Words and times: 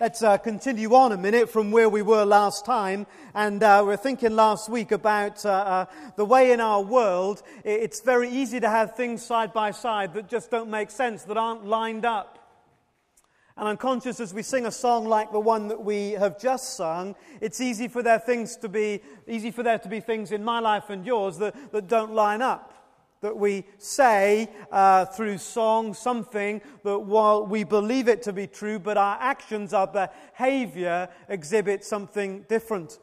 Let's 0.00 0.24
uh, 0.24 0.38
continue 0.38 0.92
on 0.96 1.12
a 1.12 1.16
minute 1.16 1.48
from 1.48 1.70
where 1.70 1.88
we 1.88 2.02
were 2.02 2.24
last 2.24 2.66
time. 2.66 3.06
And 3.32 3.62
uh, 3.62 3.84
we 3.86 3.94
are 3.94 3.96
thinking 3.96 4.34
last 4.34 4.68
week 4.68 4.90
about 4.90 5.46
uh, 5.46 5.50
uh, 5.50 5.86
the 6.16 6.24
way 6.24 6.50
in 6.50 6.58
our 6.58 6.82
world 6.82 7.44
it's 7.62 8.00
very 8.00 8.28
easy 8.28 8.58
to 8.58 8.68
have 8.68 8.96
things 8.96 9.24
side 9.24 9.52
by 9.52 9.70
side 9.70 10.12
that 10.14 10.28
just 10.28 10.50
don't 10.50 10.68
make 10.68 10.90
sense, 10.90 11.22
that 11.22 11.36
aren't 11.36 11.64
lined 11.64 12.04
up. 12.04 12.40
And 13.56 13.68
I'm 13.68 13.76
conscious 13.76 14.18
as 14.18 14.34
we 14.34 14.42
sing 14.42 14.66
a 14.66 14.72
song 14.72 15.06
like 15.06 15.30
the 15.30 15.38
one 15.38 15.68
that 15.68 15.84
we 15.84 16.10
have 16.12 16.40
just 16.40 16.74
sung, 16.74 17.14
it's 17.40 17.60
easy 17.60 17.86
for 17.86 18.02
there 18.02 18.18
things 18.18 18.56
to 18.56 18.68
be 18.68 19.00
easy 19.28 19.52
for 19.52 19.62
there 19.62 19.78
to 19.78 19.88
be 19.88 20.00
things 20.00 20.32
in 20.32 20.42
my 20.42 20.58
life 20.58 20.90
and 20.90 21.06
yours 21.06 21.38
that, 21.38 21.54
that 21.70 21.86
don't 21.86 22.12
line 22.12 22.42
up 22.42 22.73
that 23.24 23.38
we 23.38 23.64
say 23.78 24.50
uh, 24.70 25.06
through 25.06 25.38
song 25.38 25.94
something 25.94 26.60
that 26.82 26.98
while 26.98 27.46
we 27.46 27.64
believe 27.64 28.06
it 28.06 28.20
to 28.20 28.34
be 28.34 28.46
true, 28.46 28.78
but 28.78 28.98
our 28.98 29.16
actions, 29.18 29.72
our 29.72 29.86
behavior 29.86 31.08
exhibit 31.30 31.82
something 31.82 32.44
different. 32.50 32.98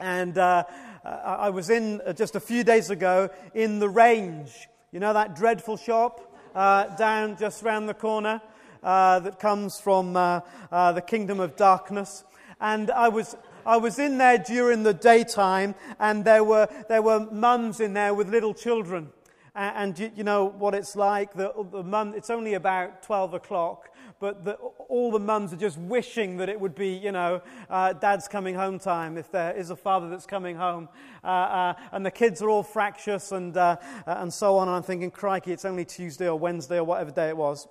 And 0.00 0.38
uh, 0.38 0.64
I 1.04 1.50
was 1.50 1.68
in 1.68 2.00
uh, 2.06 2.14
just 2.14 2.36
a 2.36 2.40
few 2.40 2.64
days 2.64 2.88
ago 2.88 3.28
in 3.52 3.80
the 3.80 3.88
range. 3.90 4.50
You 4.92 5.00
know 5.00 5.12
that 5.12 5.36
dreadful 5.36 5.76
shop 5.76 6.34
uh, 6.54 6.96
down 6.96 7.36
just 7.36 7.62
round 7.62 7.86
the 7.86 7.92
corner 7.92 8.40
uh, 8.82 9.20
that 9.20 9.38
comes 9.38 9.78
from 9.78 10.16
uh, 10.16 10.40
the 10.70 11.02
kingdom 11.06 11.38
of 11.38 11.54
darkness? 11.54 12.24
And 12.62 12.90
I 12.90 13.10
was 13.10 13.36
I 13.66 13.76
was 13.76 13.98
in 13.98 14.16
there 14.16 14.38
during 14.38 14.84
the 14.84 14.94
daytime, 14.94 15.74
and 15.98 16.24
there 16.24 16.44
were, 16.44 16.66
there 16.88 17.02
were 17.02 17.28
mums 17.30 17.80
in 17.80 17.92
there 17.92 18.14
with 18.14 18.30
little 18.30 18.54
children. 18.54 19.10
And, 19.54 19.98
and 19.98 20.12
you, 20.16 20.24
know 20.24 20.46
what 20.46 20.74
it's 20.74 20.96
like? 20.96 21.34
The, 21.34 21.52
the 21.70 21.82
mum, 21.82 22.14
it's 22.16 22.30
only 22.30 22.54
about 22.54 23.02
12 23.02 23.34
o'clock, 23.34 23.90
but 24.18 24.44
the, 24.44 24.54
all 24.54 25.12
the 25.12 25.18
mums 25.18 25.52
are 25.52 25.56
just 25.56 25.78
wishing 25.78 26.38
that 26.38 26.48
it 26.48 26.58
would 26.58 26.74
be, 26.74 26.88
you 26.88 27.12
know, 27.12 27.40
uh, 27.70 27.92
dad's 27.92 28.26
coming 28.26 28.54
home 28.54 28.78
time, 28.78 29.16
if 29.16 29.30
there 29.30 29.56
is 29.56 29.70
a 29.70 29.76
father 29.76 30.08
that's 30.08 30.26
coming 30.26 30.56
home. 30.56 30.88
Uh, 31.22 31.26
uh, 31.26 31.74
and 31.92 32.04
the 32.04 32.10
kids 32.10 32.42
are 32.42 32.48
all 32.48 32.62
fractious 32.62 33.32
and, 33.32 33.56
uh, 33.56 33.76
uh, 34.06 34.16
and 34.18 34.32
so 34.32 34.56
on. 34.56 34.68
And 34.68 34.76
I'm 34.76 34.82
thinking, 34.82 35.10
crikey, 35.10 35.52
it's 35.52 35.64
only 35.64 35.84
Tuesday 35.84 36.28
or 36.28 36.38
Wednesday 36.38 36.78
or 36.78 36.84
whatever 36.84 37.10
day 37.10 37.28
it 37.28 37.36
was. 37.36 37.68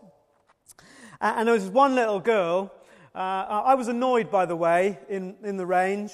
and 1.19 1.47
there 1.47 1.55
was 1.55 1.67
one 1.67 1.95
little 1.95 2.19
girl. 2.19 2.71
Uh, 3.15 3.61
I 3.65 3.75
was 3.75 3.89
annoyed, 3.89 4.31
by 4.31 4.45
the 4.45 4.55
way, 4.55 4.97
in, 5.09 5.36
in 5.43 5.58
the 5.58 5.65
range. 5.65 6.11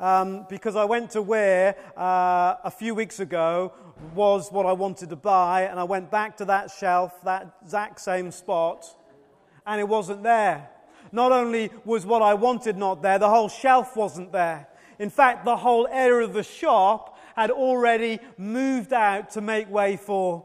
Um, 0.00 0.46
because 0.48 0.76
I 0.76 0.84
went 0.84 1.10
to 1.10 1.22
where 1.22 1.74
uh, 1.96 2.54
a 2.62 2.70
few 2.70 2.94
weeks 2.94 3.18
ago 3.18 3.72
was 4.14 4.50
what 4.50 4.66
I 4.66 4.72
wanted 4.72 5.10
to 5.10 5.16
buy, 5.16 5.62
and 5.62 5.78
I 5.78 5.84
went 5.84 6.10
back 6.10 6.36
to 6.38 6.44
that 6.46 6.70
shelf, 6.70 7.12
that 7.24 7.56
exact 7.62 8.00
same 8.00 8.30
spot, 8.30 8.86
and 9.66 9.80
it 9.80 9.88
wasn't 9.88 10.22
there. 10.22 10.68
Not 11.12 11.32
only 11.32 11.70
was 11.84 12.04
what 12.04 12.22
I 12.22 12.34
wanted 12.34 12.76
not 12.76 13.02
there, 13.02 13.18
the 13.18 13.28
whole 13.28 13.48
shelf 13.48 13.96
wasn't 13.96 14.32
there. 14.32 14.68
In 14.98 15.10
fact, 15.10 15.44
the 15.44 15.56
whole 15.56 15.88
area 15.90 16.26
of 16.26 16.32
the 16.32 16.42
shop 16.42 17.18
had 17.36 17.50
already 17.50 18.18
moved 18.36 18.92
out 18.92 19.30
to 19.30 19.40
make 19.40 19.70
way 19.70 19.96
for 19.96 20.44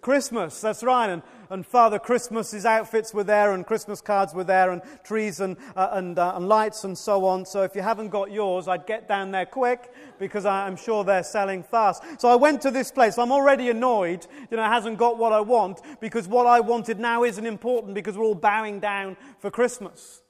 Christmas. 0.00 0.60
That's 0.60 0.82
right. 0.82 1.08
And 1.08 1.22
and 1.50 1.66
Father 1.66 1.98
Christmas's 1.98 2.64
outfits 2.64 3.12
were 3.12 3.24
there, 3.24 3.52
and 3.52 3.66
Christmas 3.66 4.00
cards 4.00 4.32
were 4.32 4.44
there, 4.44 4.70
and 4.70 4.80
trees 5.04 5.40
and, 5.40 5.56
uh, 5.76 5.88
and, 5.92 6.18
uh, 6.18 6.34
and 6.36 6.48
lights 6.48 6.84
and 6.84 6.96
so 6.96 7.26
on. 7.26 7.44
So 7.44 7.62
if 7.62 7.74
you 7.74 7.82
haven't 7.82 8.08
got 8.08 8.30
yours, 8.30 8.68
I'd 8.68 8.86
get 8.86 9.08
down 9.08 9.32
there 9.32 9.46
quick 9.46 9.92
because 10.18 10.46
I'm 10.46 10.76
sure 10.76 11.02
they're 11.02 11.24
selling 11.24 11.62
fast. 11.62 12.02
So 12.18 12.28
I 12.28 12.36
went 12.36 12.62
to 12.62 12.70
this 12.70 12.90
place. 12.90 13.18
I'm 13.18 13.32
already 13.32 13.68
annoyed, 13.68 14.26
you 14.50 14.56
know, 14.56 14.62
hasn't 14.62 14.96
got 14.96 15.18
what 15.18 15.32
I 15.32 15.40
want 15.40 15.80
because 16.00 16.28
what 16.28 16.46
I 16.46 16.60
wanted 16.60 17.00
now 17.00 17.24
isn't 17.24 17.46
important 17.46 17.94
because 17.94 18.16
we're 18.16 18.24
all 18.24 18.34
bowing 18.34 18.78
down 18.78 19.16
for 19.40 19.50
Christmas. 19.50 20.22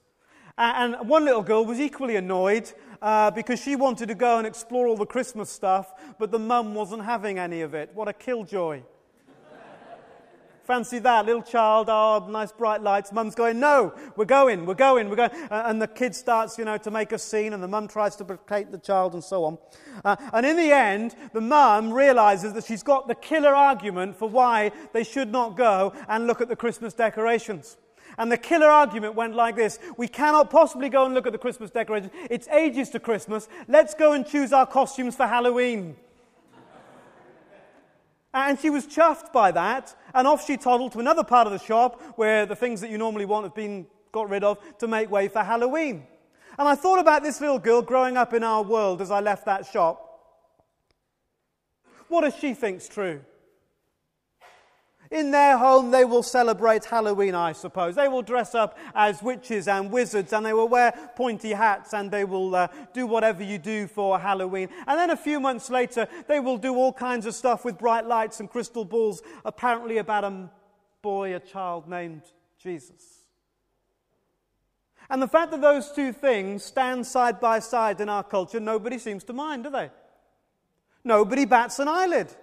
And 0.57 1.07
one 1.07 1.25
little 1.25 1.43
girl 1.43 1.65
was 1.65 1.79
equally 1.79 2.15
annoyed 2.15 2.71
uh, 3.01 3.31
because 3.31 3.61
she 3.61 3.75
wanted 3.75 4.07
to 4.07 4.15
go 4.15 4.37
and 4.37 4.45
explore 4.45 4.87
all 4.87 4.97
the 4.97 5.05
Christmas 5.05 5.49
stuff, 5.49 5.93
but 6.19 6.31
the 6.31 6.39
mum 6.39 6.75
wasn't 6.75 7.03
having 7.03 7.39
any 7.39 7.61
of 7.61 7.73
it. 7.73 7.89
What 7.93 8.07
a 8.07 8.13
killjoy. 8.13 8.81
Fancy 10.71 10.99
that, 10.99 11.25
little 11.25 11.41
child, 11.41 11.87
oh, 11.89 12.25
nice 12.29 12.53
bright 12.53 12.81
lights. 12.81 13.11
Mum's 13.11 13.35
going, 13.35 13.59
no, 13.59 13.93
we're 14.15 14.23
going, 14.23 14.65
we're 14.65 14.73
going, 14.73 15.09
we're 15.09 15.17
going. 15.17 15.31
Uh, 15.51 15.63
and 15.65 15.81
the 15.81 15.87
kid 15.87 16.15
starts, 16.15 16.57
you 16.57 16.63
know, 16.63 16.77
to 16.77 16.89
make 16.89 17.11
a 17.11 17.19
scene, 17.19 17.51
and 17.51 17.61
the 17.61 17.67
mum 17.67 17.89
tries 17.89 18.15
to 18.15 18.23
placate 18.23 18.71
the 18.71 18.77
child, 18.77 19.13
and 19.13 19.21
so 19.21 19.43
on. 19.43 19.57
Uh, 20.05 20.15
and 20.31 20.45
in 20.45 20.55
the 20.55 20.71
end, 20.71 21.13
the 21.33 21.41
mum 21.41 21.91
realizes 21.91 22.53
that 22.53 22.63
she's 22.63 22.83
got 22.83 23.09
the 23.09 23.15
killer 23.15 23.53
argument 23.53 24.15
for 24.15 24.29
why 24.29 24.71
they 24.93 25.03
should 25.03 25.29
not 25.29 25.57
go 25.57 25.93
and 26.07 26.25
look 26.25 26.39
at 26.39 26.47
the 26.47 26.55
Christmas 26.55 26.93
decorations. 26.93 27.75
And 28.17 28.31
the 28.31 28.37
killer 28.37 28.69
argument 28.69 29.15
went 29.15 29.35
like 29.35 29.57
this 29.57 29.77
We 29.97 30.07
cannot 30.07 30.49
possibly 30.49 30.87
go 30.87 31.03
and 31.03 31.13
look 31.13 31.27
at 31.27 31.33
the 31.33 31.37
Christmas 31.37 31.69
decorations. 31.69 32.13
It's 32.29 32.47
ages 32.47 32.91
to 32.91 32.99
Christmas. 33.01 33.49
Let's 33.67 33.93
go 33.93 34.13
and 34.13 34.25
choose 34.25 34.53
our 34.53 34.65
costumes 34.65 35.17
for 35.17 35.27
Halloween. 35.27 35.97
And 38.33 38.57
she 38.59 38.69
was 38.69 38.87
chuffed 38.87 39.33
by 39.33 39.51
that, 39.51 39.93
and 40.13 40.25
off 40.25 40.45
she 40.45 40.55
toddled 40.55 40.93
to 40.93 40.99
another 40.99 41.23
part 41.23 41.47
of 41.47 41.53
the 41.53 41.59
shop 41.59 42.01
where 42.15 42.45
the 42.45 42.55
things 42.55 42.79
that 42.81 42.89
you 42.89 42.97
normally 42.97 43.25
want 43.25 43.45
have 43.45 43.55
been 43.55 43.87
got 44.11 44.29
rid 44.29 44.43
of 44.43 44.57
to 44.79 44.87
make 44.87 45.11
way 45.11 45.27
for 45.27 45.43
Halloween. 45.43 46.07
And 46.57 46.67
I 46.67 46.75
thought 46.75 46.99
about 46.99 47.23
this 47.23 47.41
little 47.41 47.59
girl 47.59 47.81
growing 47.81 48.17
up 48.17 48.33
in 48.33 48.43
our 48.43 48.63
world 48.63 49.01
as 49.01 49.11
I 49.11 49.19
left 49.19 49.45
that 49.45 49.65
shop. 49.65 50.07
What 52.07 52.21
does 52.21 52.35
she 52.35 52.53
think's 52.53 52.87
true? 52.87 53.21
In 55.11 55.31
their 55.31 55.57
home, 55.57 55.91
they 55.91 56.05
will 56.05 56.23
celebrate 56.23 56.85
Halloween, 56.85 57.35
I 57.35 57.51
suppose. 57.51 57.95
They 57.95 58.07
will 58.07 58.21
dress 58.21 58.55
up 58.55 58.77
as 58.95 59.21
witches 59.21 59.67
and 59.67 59.91
wizards, 59.91 60.31
and 60.31 60.45
they 60.45 60.53
will 60.53 60.69
wear 60.69 60.93
pointy 61.17 61.51
hats, 61.51 61.93
and 61.93 62.09
they 62.09 62.23
will 62.23 62.55
uh, 62.55 62.67
do 62.93 63.05
whatever 63.05 63.43
you 63.43 63.57
do 63.57 63.87
for 63.87 64.17
Halloween. 64.17 64.69
And 64.87 64.97
then 64.97 65.09
a 65.09 65.17
few 65.17 65.41
months 65.41 65.69
later, 65.69 66.07
they 66.29 66.39
will 66.39 66.57
do 66.57 66.75
all 66.75 66.93
kinds 66.93 67.25
of 67.25 67.35
stuff 67.35 67.65
with 67.65 67.77
bright 67.77 68.05
lights 68.05 68.39
and 68.39 68.49
crystal 68.49 68.85
balls, 68.85 69.21
apparently 69.43 69.97
about 69.97 70.23
a 70.23 70.49
boy, 71.01 71.35
a 71.35 71.41
child 71.41 71.89
named 71.89 72.21
Jesus. 72.57 73.25
And 75.09 75.21
the 75.21 75.27
fact 75.27 75.51
that 75.51 75.59
those 75.59 75.91
two 75.91 76.13
things 76.13 76.63
stand 76.63 77.05
side 77.05 77.41
by 77.41 77.59
side 77.59 77.99
in 77.99 78.07
our 78.07 78.23
culture, 78.23 78.61
nobody 78.61 78.97
seems 78.97 79.25
to 79.25 79.33
mind, 79.33 79.65
do 79.65 79.69
they? 79.69 79.89
Nobody 81.03 81.43
bats 81.43 81.79
an 81.79 81.89
eyelid. 81.89 82.33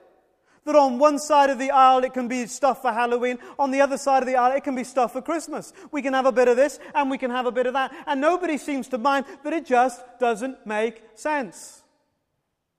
That 0.64 0.76
on 0.76 0.98
one 0.98 1.18
side 1.18 1.50
of 1.50 1.58
the 1.58 1.70
aisle 1.70 2.04
it 2.04 2.14
can 2.14 2.28
be 2.28 2.46
stuff 2.46 2.82
for 2.82 2.92
Halloween, 2.92 3.38
on 3.58 3.70
the 3.70 3.80
other 3.80 3.98
side 3.98 4.22
of 4.22 4.26
the 4.26 4.36
aisle 4.36 4.56
it 4.56 4.64
can 4.64 4.74
be 4.74 4.84
stuff 4.84 5.12
for 5.12 5.22
Christmas. 5.22 5.72
We 5.90 6.02
can 6.02 6.14
have 6.14 6.26
a 6.26 6.32
bit 6.32 6.48
of 6.48 6.56
this 6.56 6.78
and 6.94 7.10
we 7.10 7.18
can 7.18 7.30
have 7.30 7.46
a 7.46 7.52
bit 7.52 7.66
of 7.66 7.74
that. 7.74 7.94
And 8.06 8.20
nobody 8.20 8.58
seems 8.58 8.88
to 8.88 8.98
mind 8.98 9.26
that 9.44 9.52
it 9.52 9.66
just 9.66 10.02
doesn't 10.18 10.66
make 10.66 11.02
sense. 11.14 11.82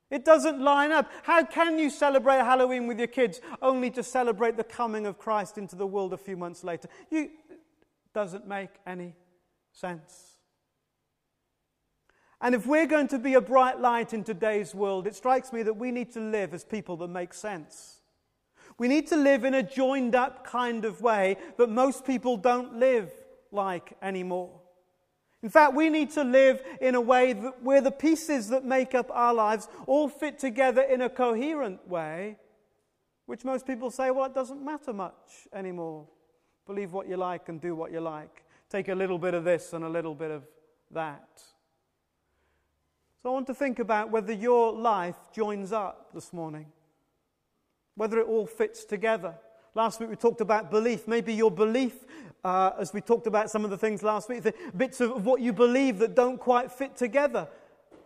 It 0.09 0.25
doesn't 0.25 0.59
line 0.59 0.91
up. 0.91 1.11
How 1.23 1.43
can 1.43 1.77
you 1.77 1.89
celebrate 1.89 2.39
Halloween 2.39 2.87
with 2.87 2.97
your 2.97 3.07
kids 3.07 3.41
only 3.61 3.91
to 3.91 4.01
celebrate 4.01 4.57
the 4.57 4.63
coming 4.63 5.05
of 5.05 5.19
Christ 5.19 5.57
into 5.57 5.75
the 5.75 5.85
world 5.85 6.13
a 6.13 6.17
few 6.17 6.35
months 6.35 6.63
later? 6.63 6.89
You, 7.11 7.29
it 7.49 7.59
doesn't 8.13 8.47
make 8.47 8.71
any 8.87 9.13
sense. 9.71 10.28
And 12.41 12.55
if 12.55 12.65
we're 12.65 12.87
going 12.87 13.09
to 13.09 13.19
be 13.19 13.33
a 13.33 13.41
bright 13.41 13.79
light 13.79 14.13
in 14.13 14.23
today's 14.23 14.73
world, 14.73 15.07
it 15.07 15.15
strikes 15.15 15.51
me 15.51 15.61
that 15.63 15.75
we 15.75 15.91
need 15.91 16.13
to 16.13 16.21
live 16.21 16.53
as 16.53 16.63
people 16.63 16.95
that 16.97 17.09
make 17.09 17.33
sense. 17.33 17.99
We 18.77 18.87
need 18.87 19.07
to 19.07 19.17
live 19.17 19.43
in 19.43 19.53
a 19.53 19.63
joined 19.63 20.15
up 20.15 20.45
kind 20.45 20.85
of 20.85 21.01
way 21.01 21.35
that 21.57 21.69
most 21.69 22.05
people 22.05 22.37
don't 22.37 22.75
live 22.75 23.11
like 23.51 23.97
anymore. 24.01 24.61
In 25.41 25.49
fact, 25.49 25.73
we 25.73 25.89
need 25.89 26.11
to 26.11 26.23
live 26.23 26.61
in 26.79 26.95
a 26.95 27.01
way 27.01 27.33
that, 27.33 27.61
where 27.63 27.81
the 27.81 27.91
pieces 27.91 28.49
that 28.49 28.63
make 28.63 28.95
up 28.95 29.09
our 29.11 29.33
lives 29.33 29.67
all 29.85 30.07
fit 30.07 30.39
together 30.39 30.81
in 30.81 31.01
a 31.01 31.09
coherent 31.09 31.87
way, 31.87 32.37
which 33.25 33.45
most 33.45 33.65
people 33.65 33.89
say, 33.89 34.11
well, 34.11 34.25
it 34.25 34.33
doesn't 34.33 34.63
matter 34.63 34.93
much 34.93 35.47
anymore. 35.53 36.07
Believe 36.65 36.93
what 36.93 37.07
you 37.07 37.17
like 37.17 37.49
and 37.49 37.59
do 37.59 37.75
what 37.75 37.91
you 37.91 37.99
like. 37.99 38.43
Take 38.69 38.89
a 38.89 38.95
little 38.95 39.17
bit 39.17 39.33
of 39.33 39.43
this 39.43 39.73
and 39.73 39.83
a 39.83 39.89
little 39.89 40.15
bit 40.15 40.31
of 40.31 40.43
that. 40.91 41.41
So 43.21 43.29
I 43.29 43.33
want 43.33 43.47
to 43.47 43.53
think 43.53 43.79
about 43.79 44.11
whether 44.11 44.31
your 44.31 44.71
life 44.71 45.17
joins 45.33 45.73
up 45.73 46.13
this 46.13 46.31
morning, 46.31 46.67
whether 47.95 48.17
it 48.17 48.27
all 48.27 48.47
fits 48.47 48.85
together. 48.85 49.35
Last 49.75 49.99
week 49.99 50.09
we 50.09 50.15
talked 50.15 50.39
about 50.39 50.71
belief. 50.71 51.05
Maybe 51.05 51.33
your 51.33 51.51
belief, 51.51 52.05
uh, 52.45 52.71
as 52.79 52.93
we 52.93 53.01
talked 53.01 53.27
about 53.27 53.51
some 53.51 53.65
of 53.65 53.71
the 53.71 53.77
things 53.77 54.03
last 54.03 54.29
week, 54.29 54.43
the 54.43 54.53
bits 54.77 55.01
of 55.01 55.25
what 55.25 55.41
you 55.41 55.51
believe 55.51 55.99
that 55.99 56.15
don't 56.15 56.39
quite 56.39 56.71
fit 56.71 56.95
together, 56.95 57.49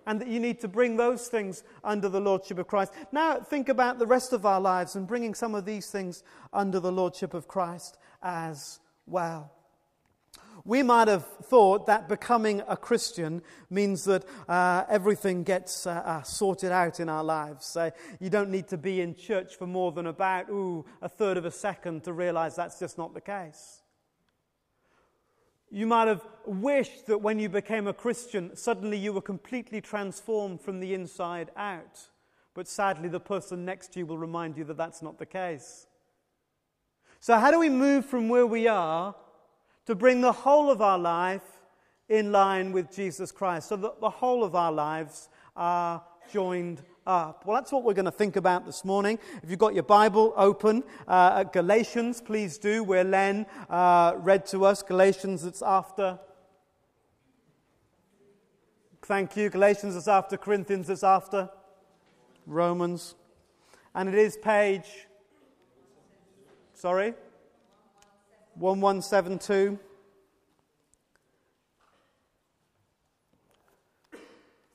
and 0.07 0.19
that 0.19 0.27
you 0.27 0.39
need 0.39 0.59
to 0.61 0.67
bring 0.67 0.97
those 0.97 1.27
things 1.27 1.63
under 1.83 2.09
the 2.09 2.19
Lordship 2.19 2.57
of 2.57 2.67
Christ. 2.67 2.91
Now 3.11 3.39
think 3.39 3.69
about 3.69 3.99
the 3.99 4.07
rest 4.07 4.33
of 4.33 4.47
our 4.47 4.59
lives 4.59 4.95
and 4.95 5.07
bringing 5.07 5.35
some 5.35 5.53
of 5.53 5.63
these 5.63 5.91
things 5.91 6.23
under 6.51 6.79
the 6.79 6.91
Lordship 6.91 7.35
of 7.35 7.47
Christ 7.47 7.99
as 8.23 8.79
well. 9.05 9.52
We 10.65 10.81
might 10.81 11.09
have 11.09 11.25
thought 11.25 11.87
that 11.87 12.07
becoming 12.07 12.61
a 12.69 12.77
Christian 12.77 13.41
means 13.69 14.05
that 14.05 14.23
uh, 14.47 14.85
everything 14.87 15.43
gets 15.43 15.85
uh, 15.85 15.91
uh, 15.91 16.23
sorted 16.23 16.71
out 16.71 17.01
in 17.01 17.09
our 17.09 17.23
lives. 17.23 17.75
You 18.21 18.29
don't 18.29 18.49
need 18.49 18.69
to 18.69 18.77
be 18.77 19.01
in 19.01 19.13
church 19.13 19.55
for 19.57 19.67
more 19.67 19.91
than 19.91 20.07
about, 20.07 20.49
ooh, 20.49 20.85
a 21.01 21.09
third 21.09 21.35
of 21.35 21.43
a 21.43 21.51
second 21.51 22.05
to 22.05 22.13
realize 22.13 22.55
that's 22.55 22.79
just 22.79 22.97
not 22.97 23.13
the 23.13 23.19
case. 23.19 23.81
You 25.69 25.85
might 25.85 26.07
have 26.07 26.25
wished 26.45 27.07
that 27.07 27.17
when 27.17 27.39
you 27.39 27.49
became 27.49 27.87
a 27.87 27.93
Christian, 27.93 28.55
suddenly 28.55 28.95
you 28.97 29.11
were 29.11 29.21
completely 29.21 29.81
transformed 29.81 30.61
from 30.61 30.79
the 30.79 30.93
inside 30.93 31.51
out. 31.57 32.07
But 32.53 32.69
sadly, 32.69 33.09
the 33.09 33.19
person 33.19 33.65
next 33.65 33.91
to 33.93 33.99
you 33.99 34.05
will 34.05 34.19
remind 34.19 34.55
you 34.55 34.63
that 34.65 34.77
that's 34.77 35.01
not 35.01 35.17
the 35.17 35.25
case. 35.25 35.87
So, 37.19 37.37
how 37.37 37.51
do 37.51 37.59
we 37.59 37.69
move 37.69 38.05
from 38.05 38.29
where 38.29 38.45
we 38.45 38.67
are 38.67 39.15
to 39.85 39.95
bring 39.95 40.21
the 40.21 40.31
whole 40.31 40.69
of 40.69 40.81
our 40.81 40.97
life 40.97 41.59
in 42.09 42.31
line 42.31 42.71
with 42.71 42.93
Jesus 42.93 43.31
Christ 43.31 43.69
so 43.69 43.75
that 43.77 43.99
the 43.99 44.09
whole 44.09 44.43
of 44.43 44.55
our 44.55 44.71
lives 44.71 45.29
are 45.55 46.03
joined 46.31 46.81
up? 47.05 47.45
Well, 47.45 47.55
that's 47.55 47.71
what 47.71 47.83
we're 47.83 47.93
going 47.93 48.05
to 48.05 48.11
think 48.11 48.35
about 48.35 48.65
this 48.65 48.85
morning. 48.85 49.19
If 49.41 49.49
you've 49.49 49.59
got 49.59 49.73
your 49.73 49.83
Bible 49.83 50.33
open 50.35 50.83
uh, 51.07 51.39
at 51.39 51.53
Galatians, 51.53 52.21
please 52.21 52.57
do, 52.57 52.83
where 52.83 53.03
Len 53.03 53.45
uh, 53.69 54.13
read 54.17 54.45
to 54.47 54.65
us 54.65 54.83
Galatians, 54.83 55.43
it's 55.43 55.61
after. 55.61 56.19
Thank 59.01 59.35
you. 59.35 59.49
Galatians 59.49 59.95
is 59.95 60.07
after 60.07 60.37
Corinthians, 60.37 60.89
it's 60.89 61.03
after 61.03 61.49
Romans. 62.45 63.15
And 63.95 64.09
it 64.09 64.15
is 64.15 64.37
page. 64.37 65.07
Sorry? 66.73 67.13
1172. 68.57 69.79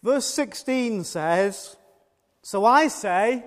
Verse 0.03 0.27
16 0.27 1.05
says, 1.05 1.77
So 2.43 2.65
I 2.65 2.89
say, 2.89 3.45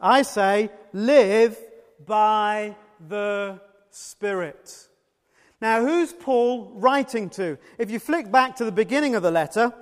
I 0.00 0.22
say, 0.22 0.70
live 0.92 1.58
by 2.04 2.76
the 3.08 3.60
Spirit. 3.90 4.88
Now, 5.60 5.84
who's 5.84 6.12
Paul 6.12 6.72
writing 6.74 7.30
to? 7.30 7.58
If 7.78 7.90
you 7.90 7.98
flick 7.98 8.30
back 8.30 8.56
to 8.56 8.64
the 8.64 8.72
beginning 8.72 9.14
of 9.14 9.22
the 9.22 9.30
letter, 9.30 9.72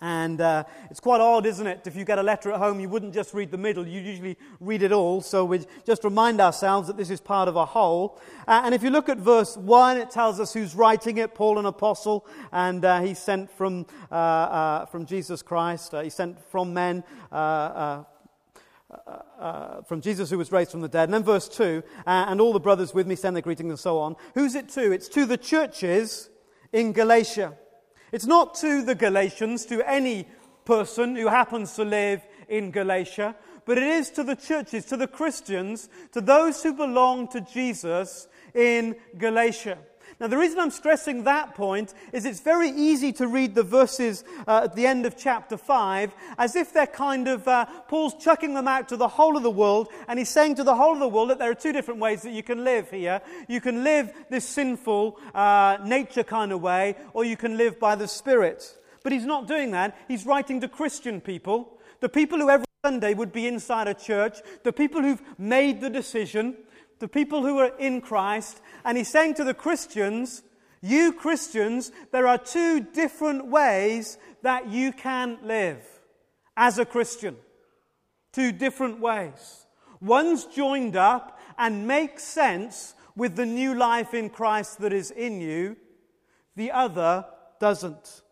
and 0.00 0.40
uh, 0.40 0.64
it's 0.90 1.00
quite 1.00 1.20
odd, 1.20 1.46
isn't 1.46 1.66
it? 1.66 1.86
If 1.86 1.96
you 1.96 2.04
get 2.04 2.18
a 2.18 2.22
letter 2.22 2.52
at 2.52 2.58
home, 2.58 2.80
you 2.80 2.88
wouldn't 2.88 3.14
just 3.14 3.32
read 3.32 3.50
the 3.50 3.58
middle, 3.58 3.86
you 3.86 4.00
usually 4.00 4.36
read 4.60 4.82
it 4.82 4.92
all. 4.92 5.20
So 5.20 5.44
we 5.44 5.60
just 5.86 6.04
remind 6.04 6.40
ourselves 6.40 6.88
that 6.88 6.96
this 6.96 7.10
is 7.10 7.20
part 7.20 7.48
of 7.48 7.56
a 7.56 7.64
whole. 7.64 8.20
Uh, 8.46 8.62
and 8.64 8.74
if 8.74 8.82
you 8.82 8.90
look 8.90 9.08
at 9.08 9.18
verse 9.18 9.56
1, 9.56 9.96
it 9.98 10.10
tells 10.10 10.40
us 10.40 10.52
who's 10.52 10.74
writing 10.74 11.18
it 11.18 11.34
Paul, 11.34 11.58
an 11.58 11.66
apostle, 11.66 12.26
and 12.52 12.84
uh, 12.84 13.00
he's 13.00 13.18
sent 13.18 13.50
from, 13.50 13.86
uh, 14.10 14.14
uh, 14.14 14.86
from 14.86 15.06
Jesus 15.06 15.42
Christ. 15.42 15.94
Uh, 15.94 16.02
he's 16.02 16.14
sent 16.14 16.40
from 16.50 16.74
men. 16.74 17.04
From 17.30 18.06
Jesus 20.00 20.30
who 20.30 20.38
was 20.38 20.52
raised 20.52 20.70
from 20.70 20.80
the 20.80 20.88
dead. 20.88 21.04
And 21.04 21.14
then 21.14 21.24
verse 21.24 21.48
2, 21.48 21.82
and 22.06 22.40
all 22.40 22.52
the 22.52 22.60
brothers 22.60 22.94
with 22.94 23.06
me 23.06 23.16
send 23.16 23.36
their 23.36 23.42
greetings 23.42 23.70
and 23.70 23.78
so 23.78 23.98
on. 23.98 24.16
Who's 24.34 24.54
it 24.54 24.68
to? 24.70 24.92
It's 24.92 25.08
to 25.10 25.26
the 25.26 25.36
churches 25.36 26.30
in 26.72 26.92
Galatia. 26.92 27.54
It's 28.14 28.26
not 28.26 28.54
to 28.60 28.80
the 28.82 28.94
Galatians, 28.94 29.66
to 29.66 29.82
any 29.90 30.28
person 30.64 31.16
who 31.16 31.26
happens 31.26 31.74
to 31.74 31.84
live 31.84 32.24
in 32.48 32.70
Galatia, 32.70 33.34
but 33.64 33.76
it 33.76 33.82
is 33.82 34.08
to 34.10 34.22
the 34.22 34.36
churches, 34.36 34.84
to 34.84 34.96
the 34.96 35.08
Christians, 35.08 35.88
to 36.12 36.20
those 36.20 36.62
who 36.62 36.74
belong 36.74 37.26
to 37.32 37.40
Jesus 37.40 38.28
in 38.54 38.94
Galatia. 39.18 39.78
Now, 40.20 40.28
the 40.28 40.36
reason 40.36 40.60
I'm 40.60 40.70
stressing 40.70 41.24
that 41.24 41.54
point 41.54 41.92
is 42.12 42.24
it's 42.24 42.40
very 42.40 42.70
easy 42.70 43.12
to 43.14 43.26
read 43.26 43.54
the 43.54 43.62
verses 43.62 44.24
uh, 44.46 44.62
at 44.64 44.76
the 44.76 44.86
end 44.86 45.06
of 45.06 45.16
chapter 45.16 45.56
5 45.56 46.14
as 46.38 46.54
if 46.54 46.72
they're 46.72 46.86
kind 46.86 47.26
of, 47.26 47.46
uh, 47.48 47.66
Paul's 47.88 48.14
chucking 48.14 48.54
them 48.54 48.68
out 48.68 48.88
to 48.90 48.96
the 48.96 49.08
whole 49.08 49.36
of 49.36 49.42
the 49.42 49.50
world, 49.50 49.88
and 50.06 50.18
he's 50.18 50.28
saying 50.28 50.54
to 50.56 50.64
the 50.64 50.76
whole 50.76 50.92
of 50.92 51.00
the 51.00 51.08
world 51.08 51.30
that 51.30 51.38
there 51.38 51.50
are 51.50 51.54
two 51.54 51.72
different 51.72 52.00
ways 52.00 52.22
that 52.22 52.32
you 52.32 52.42
can 52.42 52.62
live 52.62 52.90
here. 52.90 53.20
You 53.48 53.60
can 53.60 53.82
live 53.82 54.12
this 54.30 54.46
sinful, 54.46 55.18
uh, 55.34 55.78
nature 55.84 56.24
kind 56.24 56.52
of 56.52 56.60
way, 56.62 56.96
or 57.12 57.24
you 57.24 57.36
can 57.36 57.56
live 57.56 57.80
by 57.80 57.94
the 57.96 58.08
Spirit. 58.08 58.78
But 59.02 59.12
he's 59.12 59.26
not 59.26 59.48
doing 59.48 59.72
that. 59.72 59.96
He's 60.08 60.24
writing 60.26 60.60
to 60.60 60.68
Christian 60.68 61.20
people, 61.20 61.78
the 62.00 62.08
people 62.08 62.38
who 62.38 62.50
every 62.50 62.66
Sunday 62.84 63.14
would 63.14 63.32
be 63.32 63.46
inside 63.46 63.88
a 63.88 63.94
church, 63.94 64.38
the 64.62 64.72
people 64.72 65.00
who've 65.00 65.22
made 65.38 65.80
the 65.80 65.88
decision, 65.88 66.54
the 67.04 67.08
people 67.08 67.42
who 67.42 67.58
are 67.58 67.76
in 67.78 68.00
Christ, 68.00 68.62
and 68.82 68.96
he's 68.96 69.08
saying 69.08 69.34
to 69.34 69.44
the 69.44 69.52
Christians, 69.52 70.42
You 70.80 71.12
Christians, 71.12 71.92
there 72.12 72.26
are 72.26 72.38
two 72.38 72.80
different 72.80 73.48
ways 73.48 74.16
that 74.40 74.70
you 74.70 74.90
can 74.90 75.36
live 75.42 75.84
as 76.56 76.78
a 76.78 76.86
Christian. 76.86 77.36
Two 78.32 78.52
different 78.52 79.00
ways. 79.00 79.66
One's 80.00 80.46
joined 80.46 80.96
up 80.96 81.38
and 81.58 81.86
makes 81.86 82.24
sense 82.24 82.94
with 83.14 83.36
the 83.36 83.44
new 83.44 83.74
life 83.74 84.14
in 84.14 84.30
Christ 84.30 84.78
that 84.78 84.94
is 84.94 85.10
in 85.10 85.42
you, 85.42 85.76
the 86.56 86.72
other 86.72 87.26
doesn't. 87.60 88.22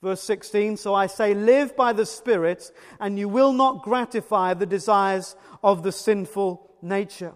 Verse 0.00 0.22
16 0.22 0.76
So 0.76 0.94
I 0.94 1.08
say, 1.08 1.34
live 1.34 1.74
by 1.74 1.92
the 1.92 2.06
Spirit, 2.06 2.70
and 3.00 3.18
you 3.18 3.28
will 3.28 3.52
not 3.52 3.82
gratify 3.82 4.54
the 4.54 4.64
desires 4.64 5.34
of 5.64 5.82
the 5.82 5.90
sinful 5.90 6.70
nature. 6.82 7.34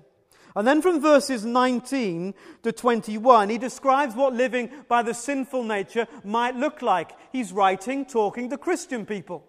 And 0.57 0.67
then 0.67 0.81
from 0.81 1.03
verses 1.03 1.45
19 1.45 2.33
to 2.63 2.73
21, 2.73 3.51
he 3.51 3.59
describes 3.59 4.15
what 4.15 4.33
living 4.33 4.71
by 4.89 5.03
the 5.03 5.13
sinful 5.13 5.63
nature 5.63 6.07
might 6.25 6.57
look 6.57 6.81
like. 6.81 7.13
He's 7.31 7.53
writing, 7.53 8.07
talking 8.07 8.49
to 8.49 8.57
Christian 8.57 9.05
people. 9.05 9.45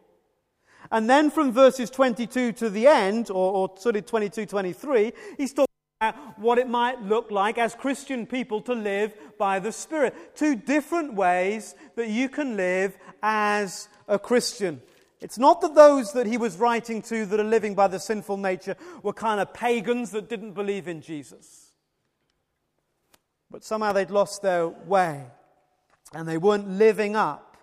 And 0.92 1.10
then 1.10 1.32
from 1.32 1.54
verses 1.54 1.90
22 1.90 2.52
to 2.54 2.70
the 2.70 2.88
end, 2.88 3.32
or, 3.32 3.54
or 3.54 3.78
sort 3.78 3.96
of 3.96 4.06
22, 4.06 4.46
23, 4.46 5.14
he's 5.38 5.54
talking 5.54 5.68
about 6.02 6.38
what 6.38 6.58
it 6.58 6.68
might 6.68 7.02
look 7.02 7.32
like 7.32 7.58
as 7.58 7.74
Christian 7.74 8.26
people 8.26 8.62
to 8.64 8.74
live 8.74 9.14
by 9.38 9.60
the 9.60 9.72
Spirit. 9.72 10.36
Two 10.36 10.58
different 10.58 11.14
ways 11.14 11.74
that 11.96 12.10
you 12.10 12.28
can 12.28 12.58
live 12.58 12.98
as 13.24 13.88
a 14.10 14.20
Christian. 14.20 14.82
It's 15.20 15.38
not 15.38 15.62
that 15.62 15.74
those 15.74 16.14
that 16.14 16.28
he 16.28 16.38
was 16.38 16.58
writing 16.58 17.02
to 17.04 17.26
that 17.26 17.40
are 17.40 17.44
living 17.44 17.74
by 17.74 17.88
the 17.88 18.00
sinful 18.00 18.38
nature 18.38 18.76
were 19.02 19.14
kind 19.14 19.42
of 19.42 19.54
pagans 19.54 20.12
that 20.12 20.30
didn't 20.30 20.54
believe 20.54 20.88
in 20.88 21.02
Jesus. 21.02 21.72
But 23.50 23.64
somehow 23.64 23.94
they'd 23.94 24.12
lost 24.12 24.42
their 24.42 24.68
way 24.68 25.26
and 26.14 26.28
they 26.28 26.38
weren't 26.38 26.70
living 26.70 27.16
up 27.16 27.58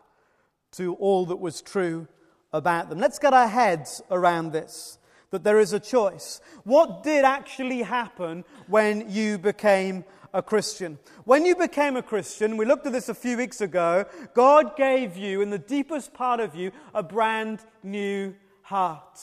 to 0.72 0.94
all 0.94 1.26
that 1.26 1.36
was 1.36 1.62
true 1.62 2.08
about 2.52 2.88
them. 2.88 2.98
Let's 2.98 3.18
get 3.18 3.32
our 3.32 3.48
heads 3.48 4.02
around 4.10 4.52
this 4.52 4.98
that 5.30 5.42
there 5.42 5.58
is 5.58 5.72
a 5.72 5.80
choice. 5.80 6.40
What 6.62 7.02
did 7.02 7.24
actually 7.24 7.82
happen 7.82 8.44
when 8.68 9.10
you 9.10 9.36
became 9.36 10.04
a 10.34 10.42
Christian. 10.42 10.98
When 11.24 11.46
you 11.46 11.54
became 11.54 11.96
a 11.96 12.02
Christian, 12.02 12.56
we 12.56 12.66
looked 12.66 12.86
at 12.86 12.92
this 12.92 13.08
a 13.08 13.14
few 13.14 13.36
weeks 13.36 13.60
ago, 13.60 14.04
God 14.34 14.76
gave 14.76 15.16
you, 15.16 15.40
in 15.40 15.50
the 15.50 15.58
deepest 15.58 16.12
part 16.12 16.40
of 16.40 16.56
you, 16.56 16.72
a 16.92 17.04
brand 17.04 17.60
new 17.84 18.34
heart. 18.62 19.20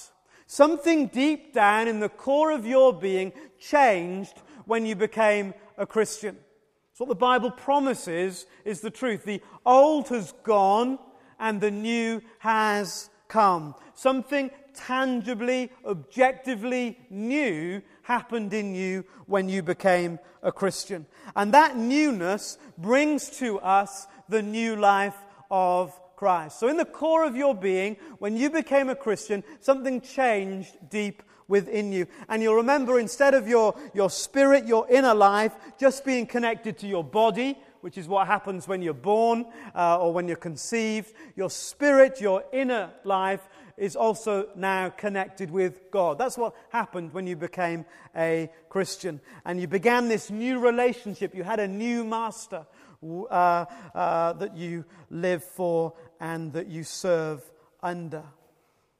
Something 0.48 1.08
deep 1.08 1.53
down 1.53 1.89
in 1.89 2.00
the 2.00 2.10
core 2.10 2.51
of 2.51 2.65
your 2.65 2.94
being 2.94 3.34
changed 3.60 4.41
when 4.65 4.86
you 4.86 4.96
became 4.96 5.53
a 5.77 5.86
Christian. 5.86 6.38
So, 6.94 7.06
what 7.06 7.10
the 7.10 7.15
Bible 7.15 7.51
promises 7.51 8.46
is 8.63 8.80
the 8.80 8.89
truth. 8.89 9.25
The 9.25 9.41
old 9.65 10.08
has 10.10 10.34
gone 10.44 10.98
and 11.39 11.60
the 11.60 11.72
new 11.72 12.22
has 12.39 13.10
come. 13.32 13.74
Something 13.94 14.52
tangibly, 14.74 15.72
objectively 15.86 17.00
new 17.10 17.82
happened 18.04 18.54
in 18.54 18.76
you 18.76 19.06
when 19.26 19.48
you 19.48 19.64
became 19.64 20.20
a 20.44 20.52
Christian. 20.52 21.06
And 21.36 21.54
that 21.54 21.78
newness 21.78 22.58
brings 22.78 23.30
to 23.40 23.60
us 23.60 24.08
the 24.28 24.42
new 24.42 24.76
life 24.76 25.16
of 25.50 25.98
Christ. 26.18 26.60
So, 26.60 26.68
in 26.68 26.78
the 26.78 26.86
core 26.86 27.26
of 27.26 27.36
your 27.36 27.56
being, 27.56 27.96
when 28.20 28.36
you 28.36 28.50
became 28.50 28.90
a 28.90 28.96
Christian, 28.96 29.44
something 29.62 30.02
changed 30.02 30.78
deep 30.90 31.24
within 31.48 31.92
you. 31.92 32.08
And 32.28 32.44
you'll 32.44 32.56
remember 32.56 33.00
instead 33.00 33.34
of 33.34 33.48
your, 33.48 33.76
your 33.94 34.10
spirit, 34.10 34.68
your 34.68 34.90
inner 34.90 35.16
life, 35.16 35.54
just 35.80 36.04
being 36.06 36.26
connected 36.26 36.78
to 36.80 36.88
your 36.88 37.04
body, 37.04 37.58
which 37.82 37.98
is 37.98 38.08
what 38.08 38.28
happens 38.28 38.68
when 38.68 38.82
you're 38.82 38.94
born 38.94 39.46
uh, 39.76 40.00
or 40.00 40.14
when 40.14 40.28
you're 40.28 40.38
conceived, 40.38 41.14
your 41.36 41.50
spirit, 41.50 42.22
your 42.22 42.44
inner 42.52 42.92
life 43.04 43.48
is 43.78 43.96
also 43.96 44.48
now 44.56 44.90
connected 44.90 45.50
with 45.50 45.90
God. 45.92 46.18
That's 46.18 46.38
what 46.38 46.56
happened 46.70 47.14
when 47.14 47.28
you 47.28 47.36
became 47.36 47.86
a 48.16 48.50
Christian. 48.70 49.20
And 49.46 49.60
you 49.60 49.68
began 49.68 50.08
this 50.08 50.30
new 50.30 50.60
relationship. 50.60 51.34
You 51.34 51.44
had 51.44 51.60
a 51.60 51.68
new 51.68 52.04
master 52.04 52.66
uh, 53.04 53.34
uh, 53.96 54.34
that 54.34 54.56
you 54.56 54.86
live 55.10 55.44
for 55.44 55.94
and 56.20 56.54
that 56.54 56.68
you 56.68 56.84
serve 56.84 57.42
under. 57.82 58.24